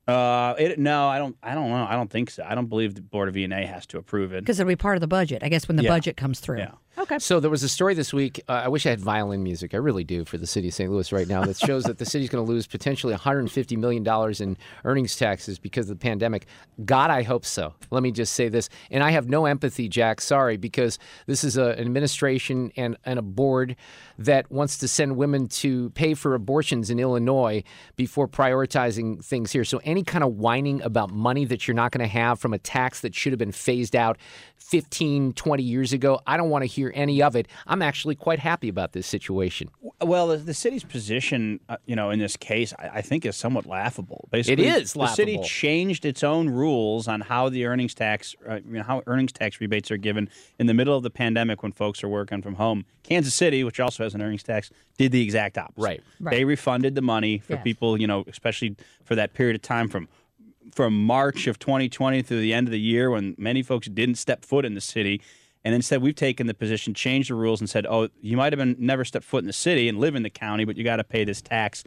[0.09, 1.35] Uh, it, no, I don't.
[1.43, 1.85] I don't know.
[1.89, 2.43] I don't think so.
[2.47, 4.41] I don't believe the board of E&A has to approve it.
[4.41, 5.89] Because it'll be part of the budget, I guess, when the Yeah.
[5.89, 6.59] budget comes through.
[6.59, 6.71] Yeah.
[6.99, 7.17] Okay.
[7.19, 8.43] So there was a story this week.
[8.49, 9.73] Uh, I wish I had violin music.
[9.73, 10.91] I really do for the city of St.
[10.91, 11.45] Louis right now.
[11.45, 15.57] That shows that the city's going to lose potentially 150 million dollars in earnings taxes
[15.59, 16.45] because of the pandemic.
[16.83, 17.73] God, I hope so.
[17.89, 20.19] Let me just say this, and I have no empathy, Jack.
[20.19, 23.77] Sorry, because this is a, an administration and and a board
[24.17, 27.63] that wants to send women to pay for abortions in Illinois
[27.95, 29.63] before prioritizing things here.
[29.63, 32.59] So any kind of whining about money that you're not going to have from a
[32.59, 34.17] tax that should have been phased out
[34.57, 37.47] 15, 20 years ago, I don't want to hear hear any of it.
[37.67, 39.69] I'm actually quite happy about this situation.
[40.01, 43.35] Well, the, the city's position, uh, you know, in this case, I, I think is
[43.35, 44.27] somewhat laughable.
[44.31, 48.77] Basically, is The city changed its own rules on how the earnings tax, uh, you
[48.77, 52.03] know, how earnings tax rebates are given in the middle of the pandemic when folks
[52.03, 52.85] are working from home.
[53.03, 55.81] Kansas City, which also has an earnings tax, did the exact opposite.
[55.81, 56.01] Right.
[56.19, 56.35] Right.
[56.35, 57.63] They refunded the money for Yes.
[57.63, 60.07] people, you know, especially for that period of time from
[60.75, 64.45] from March of 2020 through the end of the year when many folks didn't step
[64.45, 65.19] foot in the city.
[65.65, 68.57] And instead, we've taken the position, changed the rules, and said, "Oh, you might have
[68.57, 70.97] been never stepped foot in the city and live in the county, but you got
[70.97, 71.83] to pay this tax."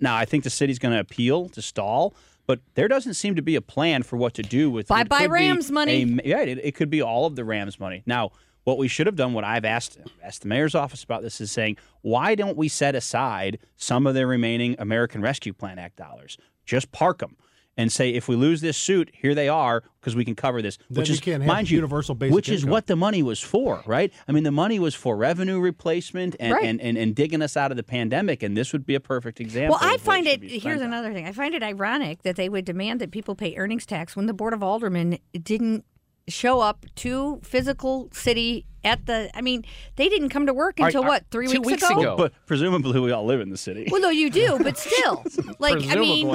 [0.00, 2.14] Now, I think the city's going to appeal to stall,
[2.46, 4.88] but there doesn't seem to be a plan for what to do with.
[4.88, 6.02] Bye it bye Rams money.
[6.02, 8.02] a- yeah, it, it could be all of the Rams money.
[8.04, 8.32] Now,
[8.64, 11.50] what we should have done, what I've asked asked the mayor's office about this, is
[11.50, 16.36] saying, why don't we set aside some of the remaining American Rescue Plan Act dollars?
[16.66, 17.36] Just park them.
[17.78, 20.78] And say if we lose this suit, here they are because we can cover this.
[20.88, 22.70] Then which you is, can't have mind you, universal basic which is income.
[22.70, 24.10] what the money was for, right?
[24.26, 26.64] I mean, the money was for revenue replacement and, Right.
[26.64, 29.40] and, and, and digging us out of the pandemic, and this would be a perfect
[29.40, 29.78] example.
[29.80, 30.42] Well, I find it.
[30.42, 30.86] Here's on.
[30.86, 31.26] another thing.
[31.26, 34.32] I find it ironic that they would demand that people pay earnings tax when the
[34.34, 35.84] board of aldermen didn't
[36.28, 39.30] show up to physical city at the.
[39.34, 39.64] I mean,
[39.96, 42.00] they didn't come to work Are- until are- what three two weeks, weeks ago?
[42.00, 42.16] ago.
[42.16, 43.86] But presumably, we all live in the city.
[43.90, 45.24] Well, no, you do, but still,
[45.58, 46.26] like I mean,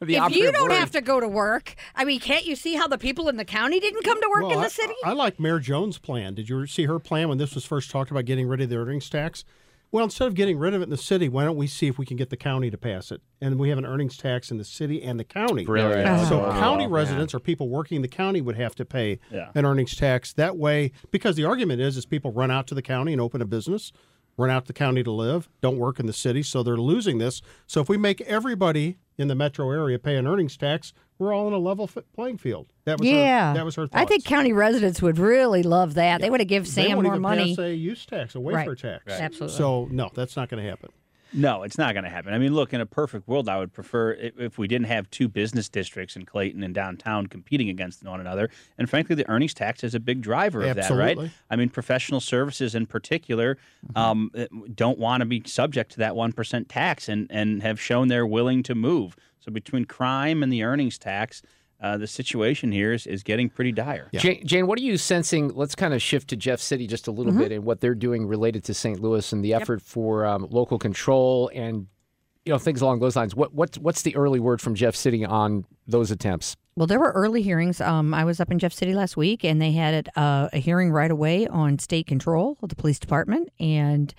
[0.00, 0.72] The if you don't word.
[0.78, 3.44] have to go to work, I mean, can't you see how the people in the
[3.44, 4.94] county didn't come to work Well, in the city?
[5.04, 6.34] I, like Mayor Jones' plan.
[6.34, 8.76] Did you see her plan when this was first talked about getting rid of the
[8.76, 9.44] earnings tax?
[9.92, 11.98] Well, instead of getting rid of it in the city, why don't we see if
[11.98, 13.22] we can get the county to pass it?
[13.40, 15.64] And we have an earnings tax in the city and the county.
[15.64, 16.28] Brilliant.
[16.28, 16.92] So Oh, county man.
[16.92, 19.50] residents or people working in the county would have to pay Yeah.
[19.54, 20.32] an earnings tax.
[20.34, 23.42] That way, because the argument is, is people run out to the county and open
[23.42, 23.90] a business,
[24.36, 27.18] run out to the county to live, don't work in the city, so they're losing
[27.18, 27.42] this.
[27.66, 31.46] So if we make everybody in the metro area pay an earnings tax, we're all
[31.46, 32.66] in a level f- playing field.
[32.86, 33.88] That was yeah, her, that was her.
[33.92, 36.20] I think county residents would really love that.
[36.20, 37.54] They would have give Sam won't more even money.
[37.54, 38.78] pass a use tax, a wafer Right.
[38.78, 39.04] tax.
[39.06, 39.20] Right.
[39.20, 39.56] Absolutely.
[39.56, 40.88] So no, that's not going to happen.
[41.32, 42.34] No, it's not going to happen.
[42.34, 45.08] I mean, look, in a perfect world, I would prefer if, if we didn't have
[45.10, 48.50] two business districts in Clayton and downtown competing against one another.
[48.78, 51.24] And frankly, the earnings tax is a big driver of that, Absolutely.
[51.26, 51.32] right?
[51.48, 53.58] I mean, professional services in particular
[53.94, 54.32] um,
[54.74, 58.64] don't want to be subject to that 1% tax and, and have shown they're willing
[58.64, 59.14] to move.
[59.40, 61.42] So between crime and the earnings tax,
[61.82, 64.10] uh, the situation here is, is getting pretty dire.
[64.14, 65.48] Jane, Jane, what are you sensing?
[65.54, 67.40] Let's kind of shift to Jeff City just a little Mm-hmm.
[67.42, 69.00] bit and what they're doing related to St.
[69.00, 71.86] Louis and the effort for um, local control and
[72.44, 73.34] you know things along those lines.
[73.34, 76.56] What what's what's the early word from Jeff City on those attempts?
[76.76, 77.80] Well, there were early hearings.
[77.80, 80.90] Um, I was up in Jeff City last week, and they had uh, a hearing
[80.90, 84.14] right away on state control of the police department, and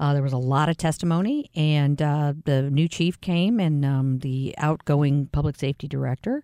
[0.00, 1.50] uh, there was a lot of testimony.
[1.54, 6.42] And uh, the new chief came, and um, the outgoing public safety director.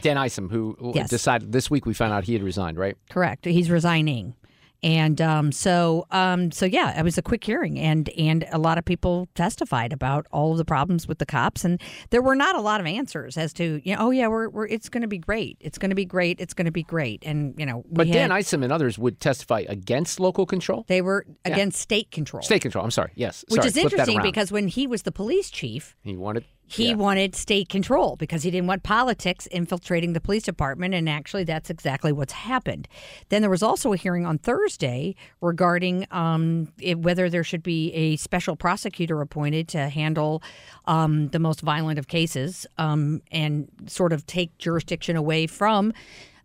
[0.00, 1.10] Dan Isom, who Yes.
[1.10, 2.96] decided this week we found out he had resigned, right?
[3.10, 3.44] Correct.
[3.44, 4.34] He's resigning.
[4.82, 8.78] And um, so, um, so yeah, it was a quick hearing, and and a lot
[8.78, 12.56] of people testified about all of the problems with the cops, and there were not
[12.56, 15.08] a lot of answers as to, you know, oh yeah, we're, we're it's going to
[15.08, 17.84] be great, it's going to be great, it's going to be great, and you know,
[17.88, 20.84] we But Dan had- Isom and others would testify against local control.
[20.88, 21.52] they were Yeah.
[21.52, 22.84] against state control, State control.
[22.84, 23.12] I'm sorry.
[23.14, 23.44] Yes.
[23.48, 26.94] which Sorry, is interesting because when he was the police chief, he wanted he yeah.
[26.94, 31.68] wanted state control because he didn't want politics infiltrating the police department, and actually, that's
[31.68, 32.88] exactly what's happened.
[33.28, 37.92] Then there was also a hearing on Thursday regarding um, if- whether there should be
[37.92, 40.42] a special prosecutor appointed to handle
[40.86, 45.92] um, the most violent of cases um, and sort of take jurisdiction away from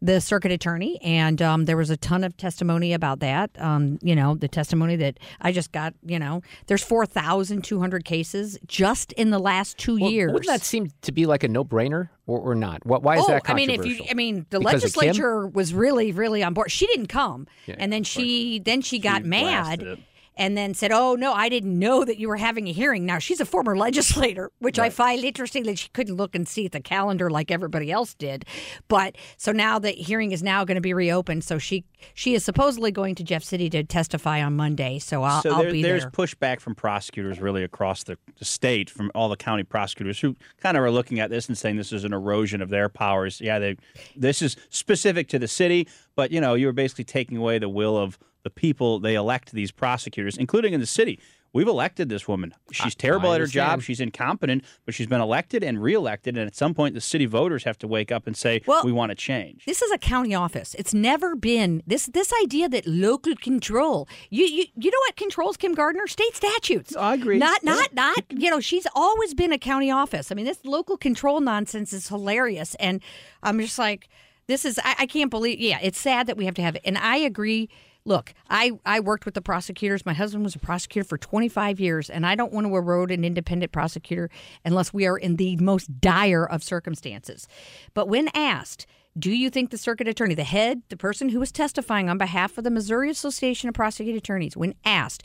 [0.02, 3.50] the circuit attorney, and um, there was a ton of testimony about that.
[3.60, 5.94] Um, you know, the testimony that I just got.
[6.06, 10.34] You know, there's four thousand two hundred cases just in the last two Well, years.
[10.34, 12.86] Wouldn't that seem to be like a no-brainer or, or not?
[12.86, 15.74] What, why is oh, that I mean, if you, I mean, the Because legislature was
[15.74, 16.72] really, really on board.
[16.72, 20.00] She didn't come, Yeah, and then she, then she got mad, blasted it.
[20.38, 23.20] And then said, "Oh no, I didn't know that you were having a hearing." Now
[23.20, 26.72] she's a former legislator, which I find interesting that she couldn't look and see at
[26.72, 28.46] the calendar like everybody else did.
[28.88, 31.44] But so now the hearing is now going to be reopened.
[31.44, 35.00] So she she is supposedly going to Jeff City to testify on Monday.
[35.00, 36.12] So I'll, so I'll there, be there's there.
[36.12, 40.78] pushback from prosecutors really across the, the state from all the county prosecutors who kind
[40.78, 43.42] of are looking at this and saying this is an erosion of their powers.
[43.42, 43.78] Yeah, they
[44.16, 47.96] this is specific to the city, but you know you're basically taking away the will
[47.96, 51.20] of the people they elect these prosecutors, including in the city.
[51.54, 52.54] We've elected this woman.
[52.72, 53.82] She's terrible I at her job.
[53.82, 56.38] She's incompetent, but she's been elected and reelected.
[56.38, 58.92] And at some point, the city voters have to wake up and say, Well, "We
[58.92, 60.76] want to change." This is a county office.
[60.78, 64.08] It's never been this this idea that local control.
[64.30, 66.06] You you you know what controls Kim Gardner?
[66.08, 66.96] State statutes.
[66.96, 67.38] I agree.
[67.38, 68.18] Not not not.
[68.30, 70.32] You know she's always been a county office.
[70.32, 73.02] I mean this local control nonsense is hilarious, and
[73.42, 74.10] I'm just like
[74.48, 75.60] this is I, I can't believe.
[75.60, 77.70] Yeah, it's sad that we have to have it, and I agree.
[78.06, 80.06] look, I, I worked with the prosecutors.
[80.06, 83.26] My husband was a prosecutor for 25 years, and I don't want to erode an
[83.26, 84.30] independent prosecutor
[84.64, 87.48] unless we are in the most dire of circumstances.
[87.94, 88.86] But when asked,
[89.20, 92.58] do you think the circuit attorney, the head, the person who was testifying on behalf
[92.58, 95.24] of the Missouri Association of Prosecuting Attorneys, when asked,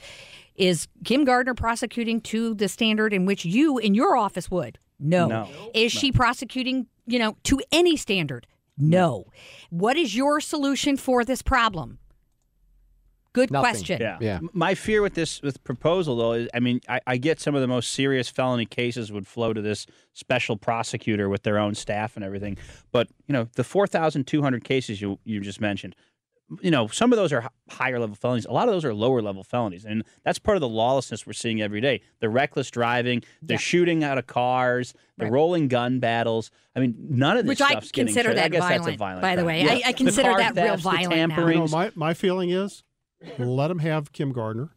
[0.57, 4.79] is Kim Gardner prosecuting to the standard in which you in your office would?
[4.99, 5.29] No.
[5.29, 5.49] No.
[5.75, 8.47] Is she prosecuting, you know, to any standard?
[8.79, 9.27] No.
[9.71, 11.99] What is your solution for this problem?
[13.35, 13.99] Good question.
[14.21, 14.35] Yeah.
[14.37, 17.55] M- My fear with this with proposal though is, I mean, I, I get some
[17.55, 21.75] of the most serious felony cases would flow to this special prosecutor with their own
[21.75, 22.59] staff and everything.
[22.93, 25.97] But you know, the four thousand two hundred cases you you just mentioned,
[26.61, 28.45] you know, some of those are higher level felonies.
[28.47, 31.33] A lot of those are lower level felonies, and that's part of the lawlessness we're
[31.33, 32.01] seeing every day.
[32.21, 36.51] The reckless driving, the shooting out of cars, the rolling gun battles.
[36.77, 38.31] I mean, none of this Which I stuff's getting consider.
[38.31, 39.23] I that guess that's a violent, violent.
[39.23, 39.67] by the crime.
[39.67, 39.83] way.
[39.85, 41.49] I- I consider car that real thefts, the violent now.
[41.49, 41.71] You know, tamperings.
[41.73, 42.83] my, my feeling is
[43.39, 44.71] let them have Kim Gardner.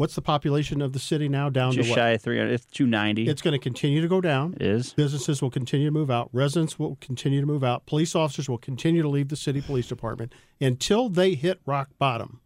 [0.00, 1.96] What's the population of the city now down Just to what?
[1.98, 2.50] shy of 300.
[2.50, 3.28] It's 290.
[3.28, 4.54] It's going to continue to go down.
[4.54, 4.94] It is.
[4.94, 6.30] Businesses will continue to move out.
[6.32, 7.84] Residents will continue to move out.
[7.84, 12.40] Police officers will continue to leave the city police department until they hit rock bottom.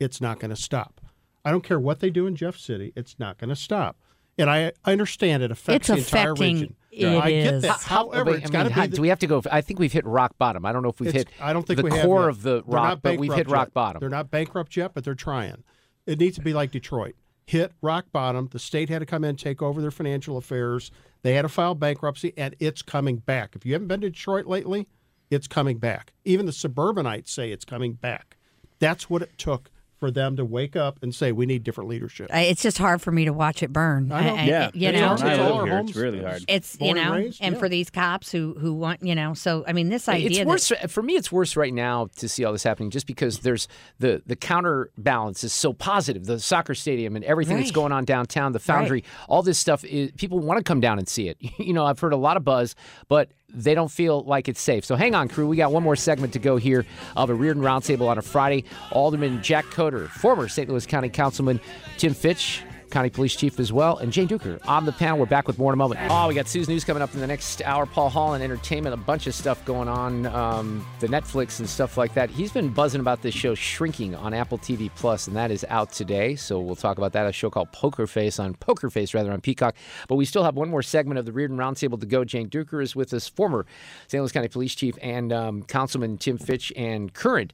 [0.00, 1.02] It's not going to stop.
[1.44, 2.94] I don't care what they do in Jeff City.
[2.96, 3.98] It's not going to stop.
[4.38, 6.76] And I, I understand it affects It's the entire region.
[6.92, 7.80] it I get that.
[7.82, 8.80] How- However, wait, it's I got to be.
[8.86, 9.42] the- do we have to go?
[9.52, 10.64] I think we've hit rock bottom.
[10.64, 11.42] I don't know if we've It's- hit.
[11.42, 12.28] I don't think the we have core yet.
[12.30, 13.74] of the rock, but we've hit bankrupt rock yet.
[13.74, 14.00] bottom.
[14.00, 15.62] They're not bankrupt yet, but they're trying.
[16.06, 17.16] It needs to be like Detroit.
[17.46, 18.48] Hit rock bottom.
[18.50, 20.90] The state had to come in, take over their financial affairs.
[21.22, 23.54] They had to file bankruptcy, and it's coming back.
[23.54, 24.88] If you haven't been to Detroit lately,
[25.30, 26.12] it's coming back.
[26.24, 28.36] Even the suburbanites say it's coming back.
[28.78, 32.30] That's what it took for them to wake up and say we need different leadership.
[32.32, 34.12] I- It's just hard for me to watch it burn.
[34.12, 34.34] I know.
[34.42, 35.20] Yeah, you it's know, hard.
[35.22, 35.78] I It's all live our here.
[35.80, 36.44] It's really hard.
[36.48, 37.58] it's you Born and know, raised, and yeah.
[37.58, 40.46] for these cops who who want you know, so I mean, this idea It's that
[40.46, 41.14] worse for me.
[41.14, 45.44] It's worse right now to see all this happening, just because there's the the counterbalance
[45.44, 46.26] is so positive.
[46.26, 50.10] The soccer stadium and everything that's going on downtown, the foundry, all this stuff is
[50.12, 51.38] people want to come down and see it.
[51.66, 52.76] You know, I've heard a lot of buzz,
[53.08, 54.84] but they don't feel like it's safe.
[54.84, 55.46] So hang on, crew.
[55.46, 56.84] We got one more segment to go here
[57.16, 58.64] of a Reardon Roundtable on a Friday.
[58.92, 60.68] Alderman Jack Coatar, former St.
[60.68, 61.60] Louis County Councilman
[61.96, 62.62] Tim Fitch.
[62.90, 65.18] County Police Chief as well, and Jane Dueker on the panel.
[65.18, 66.00] We're back with more in a moment.
[66.08, 67.86] Oh, we got Sue's News coming up in the next hour.
[67.86, 71.96] Paul Hall and entertainment, a bunch of stuff going on, um, the Netflix and stuff
[71.96, 72.30] like that.
[72.30, 75.92] He's been buzzing about this show Shrinking on Apple TV Plus, and that is out
[75.92, 76.36] today.
[76.36, 77.26] So we'll talk about that.
[77.26, 79.74] A show called Poker Face on Poker Face rather on Peacock.
[80.08, 82.24] But we still have one more segment of the Reardon Roundtable to go.
[82.24, 83.66] Jane Dueker is with us, former
[84.08, 84.20] St.
[84.20, 87.52] Louis County Police Chief, and um, Councilman Tim Fitch, and current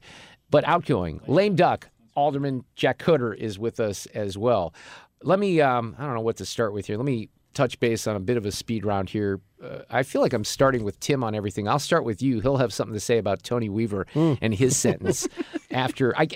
[0.49, 4.73] but outgoing lame duck Alderman Jack Coatar is with us as well.
[5.23, 6.97] Let me, um, I don't know what to start with here.
[6.97, 9.39] Let me touch base on a bit of a speed round here.
[9.63, 11.67] Uh, I feel like I'm starting with Tim on everything.
[11.67, 12.39] I'll start with you.
[12.41, 15.27] He'll have something to say about Tony Weaver and his sentence
[15.71, 16.13] after.
[16.17, 16.27] I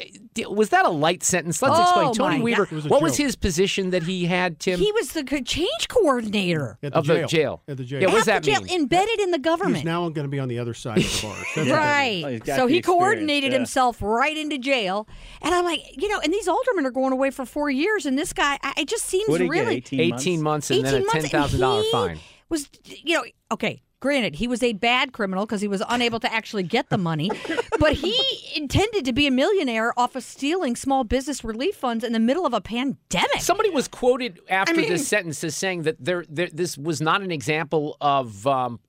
[0.49, 1.61] was that a light sentence?
[1.61, 2.13] Let's Oh, explain.
[2.13, 2.67] Tony Weaver.
[2.71, 4.79] Was a What was his position that he had, Tim?
[4.79, 7.15] he was the change coordinator At the of jail.
[7.21, 7.63] the jail.
[7.67, 8.01] At the jail.
[8.01, 8.81] Yeah, what does that the jail, mean?
[8.81, 9.83] embedded in the He's government.
[9.85, 11.37] now going to be on the other side of the bars.
[11.37, 12.23] That's what that is.
[12.23, 12.41] Right.
[12.49, 13.57] Oh, so he coordinated yeah.
[13.57, 15.07] himself right into jail.
[15.41, 18.05] And I'm like, you know, and these aldermen are going away for four years.
[18.05, 19.77] And this guy, I, it just seems What get, really.
[19.77, 20.23] 18 months?
[20.23, 22.19] 18 months and then a $10,000 fine.
[22.49, 26.33] Was, you know, okay, granted, he was a bad criminal because he was unable to
[26.33, 27.29] actually get the money,
[27.79, 28.17] but he
[28.55, 32.45] intended to be a millionaire off of stealing small business relief funds in the middle
[32.45, 33.39] of a pandemic.
[33.39, 37.01] Somebody was quoted after I mean- this sentence as saying that there, there this was
[37.01, 38.79] not an example of um,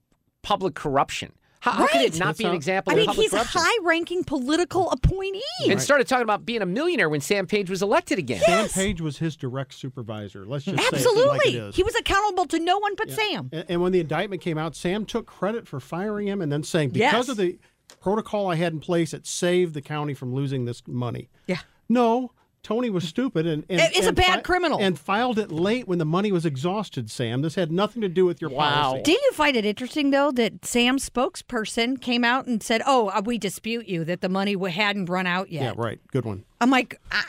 [0.41, 1.33] public corruption.
[1.61, 2.19] How, how could it Right.
[2.19, 5.41] not be an example I mean, of public he's a high-ranking political appointee.
[5.67, 8.41] and started talking about being a millionaire when Sam Page was elected again.
[8.41, 10.45] Sam Page was his direct supervisor.
[10.45, 13.49] Let's just say it like it Absolutely, he was accountable to no one but Sam.
[13.51, 16.63] And, and when the indictment came out, Sam took credit for firing him and then
[16.63, 17.29] saying, because Yes.
[17.29, 17.59] of the
[17.99, 21.29] protocol I had in place, it saved the county from losing this money.
[21.47, 21.59] Yeah.
[21.89, 24.79] No, Tony was stupid and, and It- it's a and bad criminal.
[24.79, 27.09] and filed it late when the money was exhausted.
[27.09, 29.01] Sam, this had nothing to do with your policy.
[29.03, 33.21] Did you find it interesting though that Sam's spokesperson came out and said, "Oh, uh,
[33.23, 35.99] we dispute you that the money hadn't run out yet." Yeah, right.
[36.11, 36.43] Good one.
[36.61, 37.23] I'm like, I,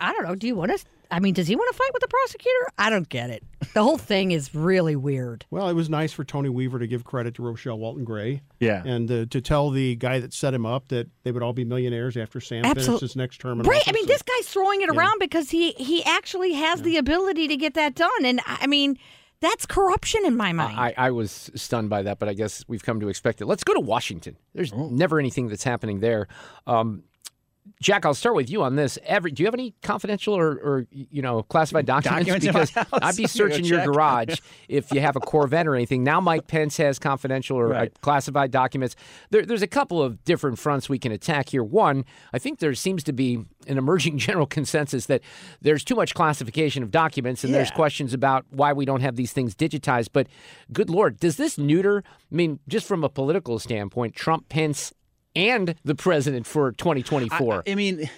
[0.00, 0.34] I, I don't know.
[0.34, 0.84] Do you want to?
[1.10, 2.66] I mean, does he want to fight with the prosecutor?
[2.76, 3.42] I don't get it.
[3.74, 5.44] The whole thing is really weird.
[5.50, 8.42] Well, it was nice for Tony Weaver to give credit to Rochelle Walton Gray.
[8.60, 8.82] Yeah.
[8.84, 11.64] And uh, to tell the guy that set him up that they would all be
[11.64, 13.76] millionaires after Sam finished Absolute- his next term in Right.
[13.76, 13.92] I office.
[13.94, 17.74] mean, this guy's throwing it around because he he actually has the ability to get
[17.74, 18.98] that done, and I I mean,
[19.40, 20.78] that's corruption in my mind.
[20.78, 23.46] I, I was stunned by that, but I guess we've come to expect it.
[23.46, 24.36] Let's go to Washington.
[24.54, 26.26] There's never anything that's happening there.
[26.66, 27.04] Um,
[27.80, 28.98] Jack, I'll start with you on this.
[29.04, 32.26] Every, do you have any confidential or, or you know classified documents?
[32.28, 32.76] Documents because?
[32.76, 34.38] I'd be I'm gonna go searching your garage
[34.68, 36.04] if you have a Corvette or anything.
[36.04, 38.00] Now Mike Pence has confidential or uh, Right.
[38.00, 38.96] classified documents.
[39.30, 41.62] There, there's a couple of different fronts we can attack here.
[41.62, 45.20] One, I think there seems to be an emerging general consensus that
[45.60, 49.32] there's too much classification of documents, and there's questions about why we don't have these
[49.32, 50.08] things digitized.
[50.12, 50.26] But
[50.72, 52.02] good lord, does this neuter?
[52.06, 54.92] I mean, just from a political standpoint, Trump, Pence.
[55.36, 57.62] And the president for 2024.
[57.68, 58.10] I mean,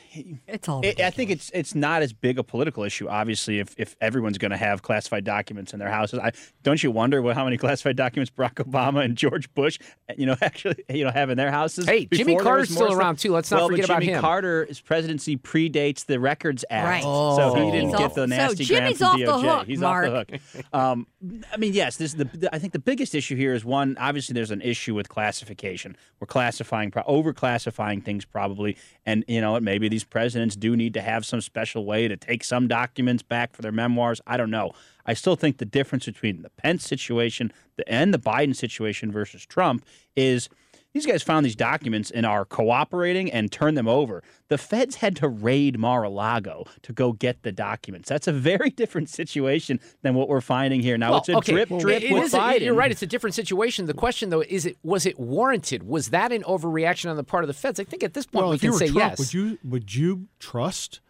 [0.47, 0.81] it's all.
[0.85, 3.09] I I think it's it's not as big a political issue.
[3.09, 6.33] Obviously, if, if everyone's going to have classified documents in their houses, I,
[6.63, 9.79] don't you wonder what, how many classified documents Barack Obama and George Bush,
[10.17, 11.85] you know, actually you know have in their houses?
[11.87, 13.01] Hey, Jimmy Carter's was more still stuff?
[13.01, 13.33] around, too.
[13.33, 14.21] Let's not well, forget but about Jimmy him.
[14.23, 17.03] Carter's presidency predates the Records Act, Right.
[17.03, 17.71] so he Oh.
[17.73, 19.59] didn't He's get off- the so nasty Jimmy's gram from off the DOJ.
[19.59, 20.07] hook, He's Mark.
[20.09, 20.65] off the hook.
[20.75, 21.07] Um,
[21.53, 23.97] I mean, yes, this is the, the- I think the biggest issue here is one.
[24.01, 25.97] Obviously, there's an issue with classification.
[26.19, 30.95] We're classifying, pro- over classifying things probably, and you know, maybe these presidents do need
[30.95, 34.21] to have some special way to take some documents back for their memoirs.
[34.27, 34.73] I don't know.
[35.05, 37.53] I still think the difference between the Pence situation
[37.87, 39.85] and the Biden situation versus Trump
[40.17, 40.49] is.
[40.93, 44.25] These guys found these documents and are cooperating and turn them over.
[44.49, 48.09] The feds had to raid Mar-a-Lago to go get the documents.
[48.09, 51.11] That's a very different situation than what we're finding here now.
[51.11, 52.61] Well, it's a okay, drip, drip it with is a- Biden.
[52.63, 52.91] You're right.
[52.91, 53.87] It's a different situation.
[53.87, 55.85] The question, though, is it was it warranted?
[55.85, 57.79] Was that an overreaction on the part of the feds?
[57.79, 59.19] I think at this point Well, we if you can were say Trump, yes.
[59.21, 61.01] would you would you trust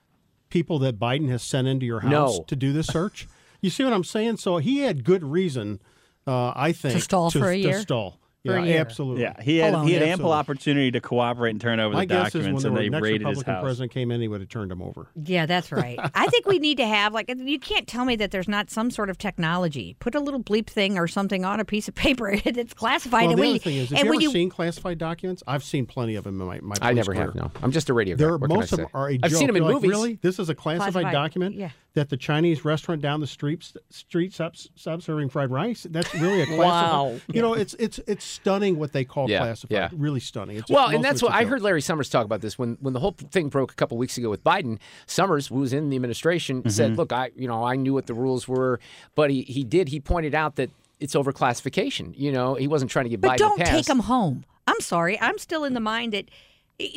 [0.50, 2.44] people that Biden has sent into your house No.
[2.48, 3.26] to do this search?
[3.62, 4.36] You see what I'm saying?
[4.36, 5.80] So he had good reason,
[6.26, 7.80] uh, I think, to stall for a to year?
[7.80, 8.19] stall.
[8.46, 8.80] For a yeah, year.
[8.80, 9.22] absolutely.
[9.22, 9.86] Yeah, he had Hold on.
[9.88, 10.12] he had Absolutely.
[10.12, 12.76] ample opportunity to cooperate and turn over My the guess is when documents, the and
[12.78, 13.62] they next raided his Republican house.
[13.62, 15.08] president came in, he would have turned him over.
[15.24, 15.98] Yeah, that's right.
[16.14, 18.90] I think we need to have like you can't tell me that there's not some
[18.90, 19.94] sort of technology.
[20.00, 23.22] Put a little bleep thing or something on a piece of paper that's classified.
[23.24, 25.42] Well, and the we, other thing is, have you when ever seen classified documents?
[25.46, 27.26] I've seen plenty of them in my, my I police never career.
[27.26, 27.34] have.
[27.34, 28.16] No, I'm just a radio.
[28.16, 29.38] There, What most of them are a I've joke.
[29.38, 29.90] seen them in You're like, movies.
[29.90, 31.70] Really, this is a classified, Classified, document yeah.
[31.94, 35.86] that the Chinese restaurant down the street street subs, sub serving fried rice.
[35.90, 36.66] That's really a classified.
[36.66, 37.16] Wow.
[37.32, 39.74] You know, it's it's it's stunning what they call Yeah, classified.
[39.74, 39.88] yeah.
[39.92, 40.56] Really stunning.
[40.56, 43.00] It's Well, and that's what I heard Larry Summers talk about this when when the
[43.00, 44.78] whole thing broke a couple weeks ago with Biden.
[45.06, 46.68] Summers, who was in the administration, mm-hmm.
[46.70, 48.80] said, "Look, I you know I knew what the rules were,
[49.14, 50.70] but he he did he pointed out that
[51.00, 52.14] it's overclassification.
[52.16, 53.74] You know, he wasn't trying to give But Biden don't a pass.
[53.74, 54.44] take them home.
[54.66, 55.18] I'm sorry.
[55.20, 56.26] I'm still in the mind that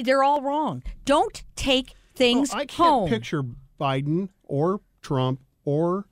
[0.03, 0.83] they're all wrong.
[1.05, 3.09] Don't take things Well, I can't home.
[3.09, 3.43] picture
[3.79, 6.05] Biden or Trump or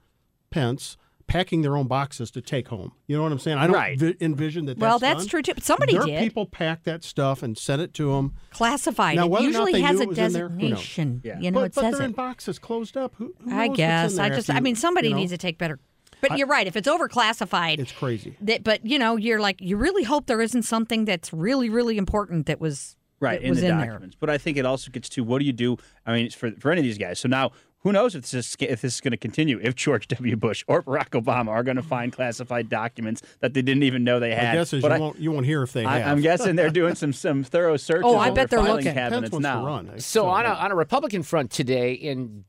[0.50, 0.98] Pence
[1.32, 2.92] packing their own boxes to take home.
[3.08, 3.58] You know what I'm saying?
[3.58, 3.98] I don't Right.
[3.98, 4.78] vi- envision that.
[4.78, 5.30] Well, that's that's done.
[5.30, 6.20] true, too, but somebody Their did.
[6.20, 8.34] people pack that stuff and sent it to them.
[8.52, 9.16] Classified.
[9.16, 11.22] Now, it whether or not usually has a it there, designation.
[11.24, 11.40] Yeah.
[11.40, 12.06] You know, but, it but says they're it.
[12.06, 13.14] in boxes closed up.
[13.16, 14.12] Who, who I knows what's guess.
[14.12, 14.50] in there I just.
[14.50, 15.20] after I mean, somebody you know?
[15.22, 15.80] needs to take better.
[16.20, 16.68] But you're right.
[16.68, 18.36] If it's overclassified, It's crazy.
[18.42, 21.98] that, but you know, you're like, you really hope there isn't something that's really, really
[21.98, 23.88] important that was right that in was the in there.
[23.92, 24.18] documents.
[24.20, 25.78] But I think it also gets to what do you do?
[26.06, 27.20] I mean, it's for for any of these guys.
[27.20, 27.52] So now,
[27.84, 29.60] who knows if this is if this is going to continue?
[29.62, 30.36] If George W.
[30.36, 34.20] Bush or Barack Obama are going to find classified documents that they didn't even know
[34.20, 34.50] they had.
[34.50, 36.12] My guess is But you I- won't you won't hear if they I, have.
[36.12, 38.04] I'm guessing they're doing some some thorough oh, searches.
[38.06, 38.94] Oh, I bet their they're looking.
[38.94, 39.60] cabinets Pence wants now.
[39.62, 40.00] to run.
[40.00, 42.46] So on a on a Republican front today in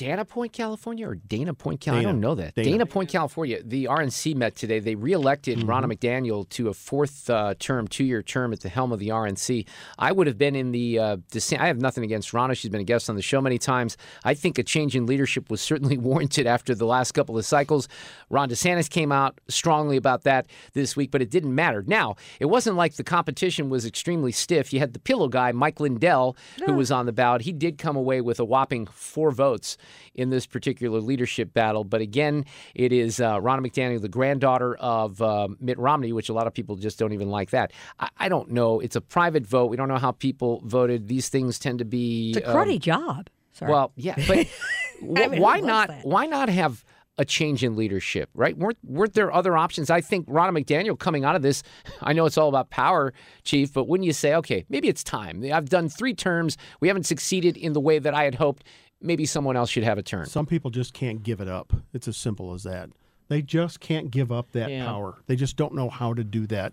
[0.00, 2.08] Dana Point, California, or Dana Point, California?
[2.08, 2.54] I don't know that.
[2.54, 2.70] Dana.
[2.70, 3.62] Dana, Point, California.
[3.62, 4.78] The RNC met today.
[4.80, 5.68] They reelected Mm-hmm.
[5.70, 9.66] Ronna McDaniel to a fourth uh, term, two-year term at the helm of the RNC.
[9.98, 10.98] I would have been in the.
[10.98, 12.56] Uh, dissent- I have nothing against Ronna.
[12.56, 13.96] She's been a guest on the show many times.
[14.24, 17.88] I think a change in leadership was certainly warranted after the last couple of cycles.
[18.30, 21.84] Ron DeSantis came out strongly about that this week, but it didn't matter.
[21.86, 24.72] Now, it wasn't like the competition was extremely stiff.
[24.72, 27.42] You had the pillow guy, Mike Lindell, who was on the ballot.
[27.42, 29.76] He did come away with a whopping four votes
[30.14, 31.84] in this particular leadership battle.
[31.84, 36.32] But again, it is uh, Ronna McDaniel, the granddaughter of uh, Mitt Romney, which a
[36.32, 37.72] lot of people just don't even like that.
[37.98, 38.80] I, I don't know.
[38.80, 39.66] It's a private vote.
[39.66, 41.08] We don't know how people voted.
[41.08, 42.32] These things tend to be.
[42.36, 43.28] It's a um, cruddy job.
[43.52, 43.72] Sorry.
[43.72, 44.46] well, yeah, but
[45.16, 45.88] I mean, why not?
[45.88, 46.04] that?
[46.04, 46.84] Why not have
[47.18, 48.30] a change in leadership?
[48.34, 48.56] Right?
[48.56, 49.90] weren't weren't there other options?
[49.90, 51.62] I think Ronna McDaniel coming out of this.
[52.00, 53.12] I know it's all about power,
[53.44, 55.44] Chief, but wouldn't you say, okay, maybe it's time?
[55.52, 56.56] I've done three terms.
[56.80, 58.64] We haven't succeeded in the way that I had hoped.
[59.02, 60.26] Maybe someone else should have a turn.
[60.26, 61.72] Some people just can't give it up.
[61.92, 62.90] It's as simple as that.
[63.28, 64.84] They just can't give up that Yeah.
[64.84, 65.18] power.
[65.26, 66.72] They just don't know how to do that.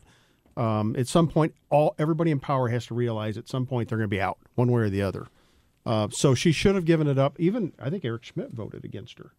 [0.57, 3.97] Um, at some point, all everybody in power has to realize at some point they're
[3.99, 5.27] going to be out one way or the other.
[5.85, 7.39] Uh, so she should have given it up.
[7.39, 9.31] Even I think Eric Schmitt voted against her.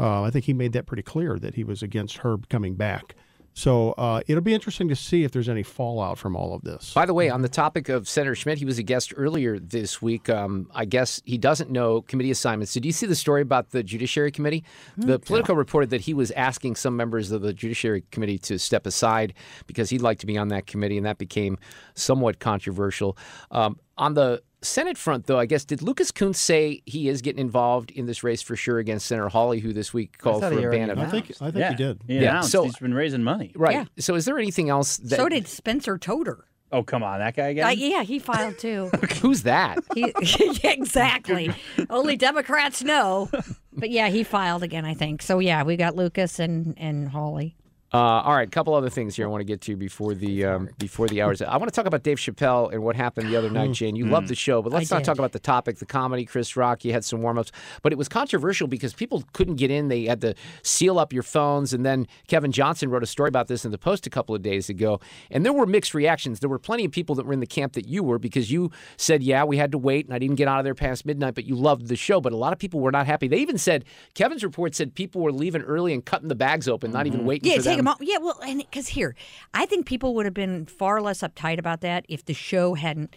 [0.00, 3.14] Uh, I think he made that pretty clear that he was against her coming back.
[3.56, 6.92] So uh, it'll be interesting to see if there's any fallout from all of this.
[6.92, 10.02] By the way, on the topic of Senator Schmitt, he was a guest earlier this
[10.02, 10.28] week.
[10.28, 12.74] Um, I guess he doesn't know committee assignments.
[12.74, 14.62] Did you see the story about the Judiciary Committee?
[14.98, 18.86] The Politico reported that he was asking some members of the Judiciary Committee to step
[18.86, 19.32] aside
[19.66, 21.56] because he'd like to be on that committee, and that became
[21.94, 23.16] somewhat controversial.
[23.50, 27.40] Um, on the Senate front, though, I guess did Lucas Kunce say he is getting
[27.40, 30.56] involved in this race for sure against Senator Hawley, who this week called for a
[30.56, 30.98] already ban of?
[30.98, 31.70] I think I think yeah.
[31.70, 32.00] he did.
[32.06, 33.52] He Yeah, announced so- he's been raising money.
[33.54, 33.74] Right.
[33.74, 33.84] Yeah.
[33.98, 35.16] So, is there anything else that?
[35.16, 36.44] so did Spencer Toder.
[36.72, 37.64] Oh, come on, that guy again.
[37.64, 38.90] Uh, yeah, he filed too.
[39.22, 39.78] Who's that?
[39.94, 40.12] He,
[40.64, 41.54] exactly.
[41.88, 43.30] Only Democrats know.
[43.72, 45.22] But yeah, he filed again, I think.
[45.22, 47.56] So yeah, we got Lucas and and Hawley.
[47.96, 50.44] Uh, all right, a couple other things here I want to get to before the
[50.44, 51.40] um, before the hours.
[51.40, 53.96] I want to talk about Dave Chappelle and what happened the other night, Jane.
[53.96, 55.06] You loved the show, but let's I not did.
[55.06, 56.26] talk about the topic, the comedy.
[56.26, 59.70] Chris Rock, you had some warm ups, but it was controversial because people couldn't get
[59.70, 59.88] in.
[59.88, 63.46] They had to seal up your phones, and then Kevin Johnson wrote a story about
[63.48, 66.40] this in the Post a couple of days ago, and there were mixed reactions.
[66.40, 68.72] There were plenty of people that were in the camp that you were because you
[68.98, 71.34] said, "Yeah, we had to wait, and I didn't get out of there past midnight,"
[71.34, 72.20] but you loved the show.
[72.20, 73.26] But a lot of people were not happy.
[73.26, 76.90] They even said Kevin's report said people were leaving early and cutting the bags open,
[76.90, 77.85] not even waiting Yeah, for them.
[77.86, 77.98] Out.
[78.00, 79.14] Yeah, well, and because here,
[79.54, 83.14] I think people would have been far less uptight about that if the show hadn't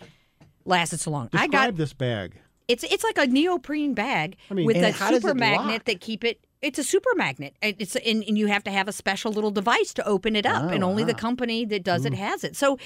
[0.66, 1.30] lasted so long.
[1.34, 2.36] I Describe got this bag.
[2.68, 6.40] it's it's like a neoprene bag I mean, with a super magnet that keep it.
[6.62, 7.56] It's a super magnet.
[7.62, 10.46] And It's and, and you have to have a special little device to open it
[10.46, 12.18] up, Oh, and only the company that does it mm.
[12.18, 12.58] has it.
[12.58, 12.78] So,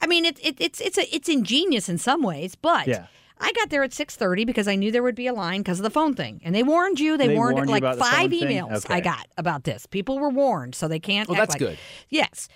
[0.00, 2.86] I mean, it, it, it's it's a, it's ingenious in some ways, but.
[2.88, 3.06] Yeah.
[3.40, 5.84] I got there at 6:30 because I knew there would be a line because of
[5.84, 6.40] the phone thing.
[6.44, 7.16] And they warned you.
[7.16, 8.42] They, They warned, warned you like about the five phone thing?
[8.48, 9.86] emails I got about this.
[9.86, 11.78] People were warned, so they can't Well, act that's like- good.
[12.10, 12.48] Yes.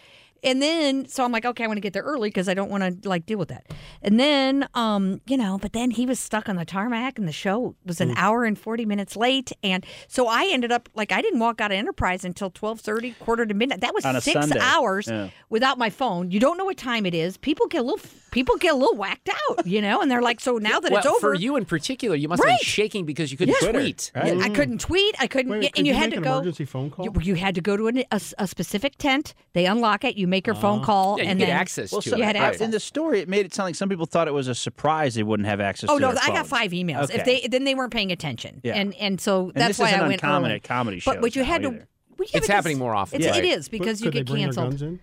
[0.44, 2.70] And then, so I'm like, okay, I want to get there early because I don't
[2.70, 3.66] want to like deal with that.
[4.02, 7.32] And then, um, you know, but then he was stuck on the tarmac, and the
[7.32, 11.22] show was an hour and 40 minutes late, and so I ended up like I
[11.22, 13.80] didn't walk out of Enterprise until 12:30, quarter to midnight.
[13.80, 14.58] That was On six Sunday.
[14.60, 15.30] hours Yeah.
[15.50, 16.30] without my phone.
[16.30, 17.36] You don't know what time it is.
[17.38, 20.40] People get a little, people get a little whacked out, you know, and they're like,
[20.40, 22.60] so now that well, it's over, for you in particular, you must have Right.
[22.60, 23.72] been shaking because you couldn't Yeah.
[23.72, 24.12] tweet.
[24.14, 25.14] Yeah, I couldn't tweet.
[25.18, 26.32] I couldn't, Wait, yeah, could and you, you had make to an go.
[26.34, 27.06] emergency phone call?
[27.06, 29.34] You, you had to go to an, a, a specific tent.
[29.54, 30.16] They unlock it.
[30.16, 30.86] You make your phone uh-huh.
[30.86, 32.60] call, Yeah, you and get then access Well, to so, You had access.
[32.60, 35.14] in the story, it made it sound like some people thought it was a surprise
[35.14, 37.10] they wouldn't have access Oh to no, their I got five emails.
[37.10, 38.74] If they then they weren't paying attention, Yeah.
[38.74, 40.56] and and so And that's this why isn't I went uncommon early.
[40.56, 41.74] at comedy But but shows you had now to.
[41.76, 41.86] either.
[42.18, 43.20] well, yeah, It's because happening more often.
[43.20, 43.44] It's, Right.
[43.44, 44.98] It is because Could you they get bring their canceled.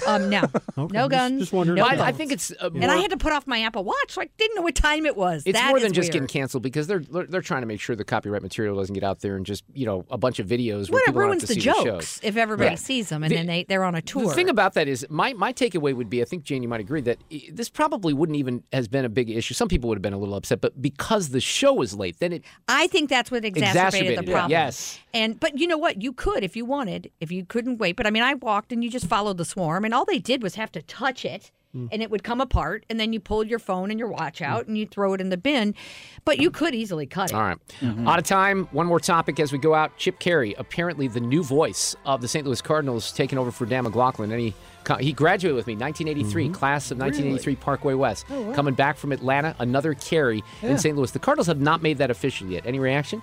[0.00, 0.24] Guns in?
[0.24, 0.42] Um, no,
[0.84, 1.40] Okay, no guns.
[1.40, 3.32] just wondering no if I, I think it's uh, more, and I had to put
[3.32, 5.42] off my Apple Watch, so I didn't know what time it was.
[5.46, 6.12] it's That more than just weird.
[6.12, 9.04] getting canceled because they're they're they're trying to make sure the copyright material doesn't get
[9.04, 11.48] out there and just you know a bunch of videos where Well, it ruins have
[11.50, 12.78] to the see the jokes if everybody Right.
[12.78, 14.28] sees them, and The- then they they're on a tour.
[14.28, 16.80] The thing about that is, my, my takeaway would be, I think Jane, you might
[16.80, 17.18] agree that
[17.52, 19.54] this probably wouldn't even has been a big issue.
[19.54, 22.32] Some people would have been a little upset, but because the show was late, then
[22.32, 24.50] it I think that's what exacerbated, Exacerbated the it, problem.
[24.50, 24.98] yes.
[25.12, 26.02] And but you know what?
[26.02, 27.96] You could if you wanted, if you couldn't wait.
[27.96, 30.42] But I mean, I walked and you just followed the swarm, and all they did
[30.42, 31.50] was have to touch it.
[31.72, 31.88] Hmm.
[31.90, 34.46] And it would come apart, and then you pulled your phone and your watch mm.
[34.46, 35.74] out, and you throw it in the bin.
[36.24, 37.34] But you could easily cut it.
[37.34, 37.58] All right.
[37.80, 38.06] Mm-hmm.
[38.06, 38.68] Out of time.
[38.70, 39.96] One more topic as we go out.
[39.98, 42.46] Chip Caray, apparently the new voice of the St.
[42.46, 44.30] Louis Cardinals, taking over for Dan McLaughlin.
[44.30, 44.54] And he,
[45.00, 46.54] he graduated with me, 1983, mm-hmm.
[46.54, 48.24] class of 1983, Parkway West.
[48.30, 50.96] Oh, coming back from Atlanta, another Caray in St.
[50.96, 51.10] Louis.
[51.10, 52.66] The Cardinals have not made that official yet.
[52.66, 53.20] Any reaction?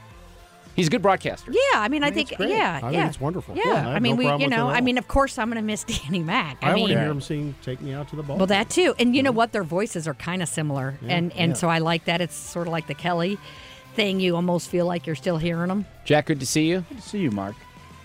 [0.76, 1.51] He's a good broadcaster.
[1.51, 2.49] Yeah, I mean, I, think, it's great.
[2.49, 3.55] yeah, I think yeah, it's wonderful.
[3.55, 5.61] Yeah, Yeah, I I, mean, no we, you know, I mean, of course, I'm going
[5.61, 6.57] to miss Danny Mac.
[6.61, 8.69] I, I, want to hear him sing "Take Me Out to the Ball." Well, that
[8.69, 9.51] too, and you know what?
[9.51, 12.22] Their voices are kind of similar, and and so I like that.
[12.22, 13.38] It's sort of like the Kelly
[13.93, 14.19] thing.
[14.19, 15.86] You almost feel like you're still hearing them.
[16.05, 16.86] Jack, good to see you.
[16.89, 17.55] Good to see you, Mark.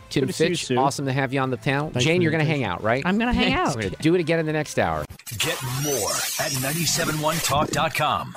[0.09, 0.77] Tim Good to see you, Sue.
[0.77, 1.91] awesome to have you on the panel.
[1.91, 3.03] Thanks Jane, you're going to hang out, right?
[3.05, 3.75] I'm going to hang out.
[3.75, 5.05] We're going to do it again in the next hour.
[5.39, 8.37] Get more at 971talk.com.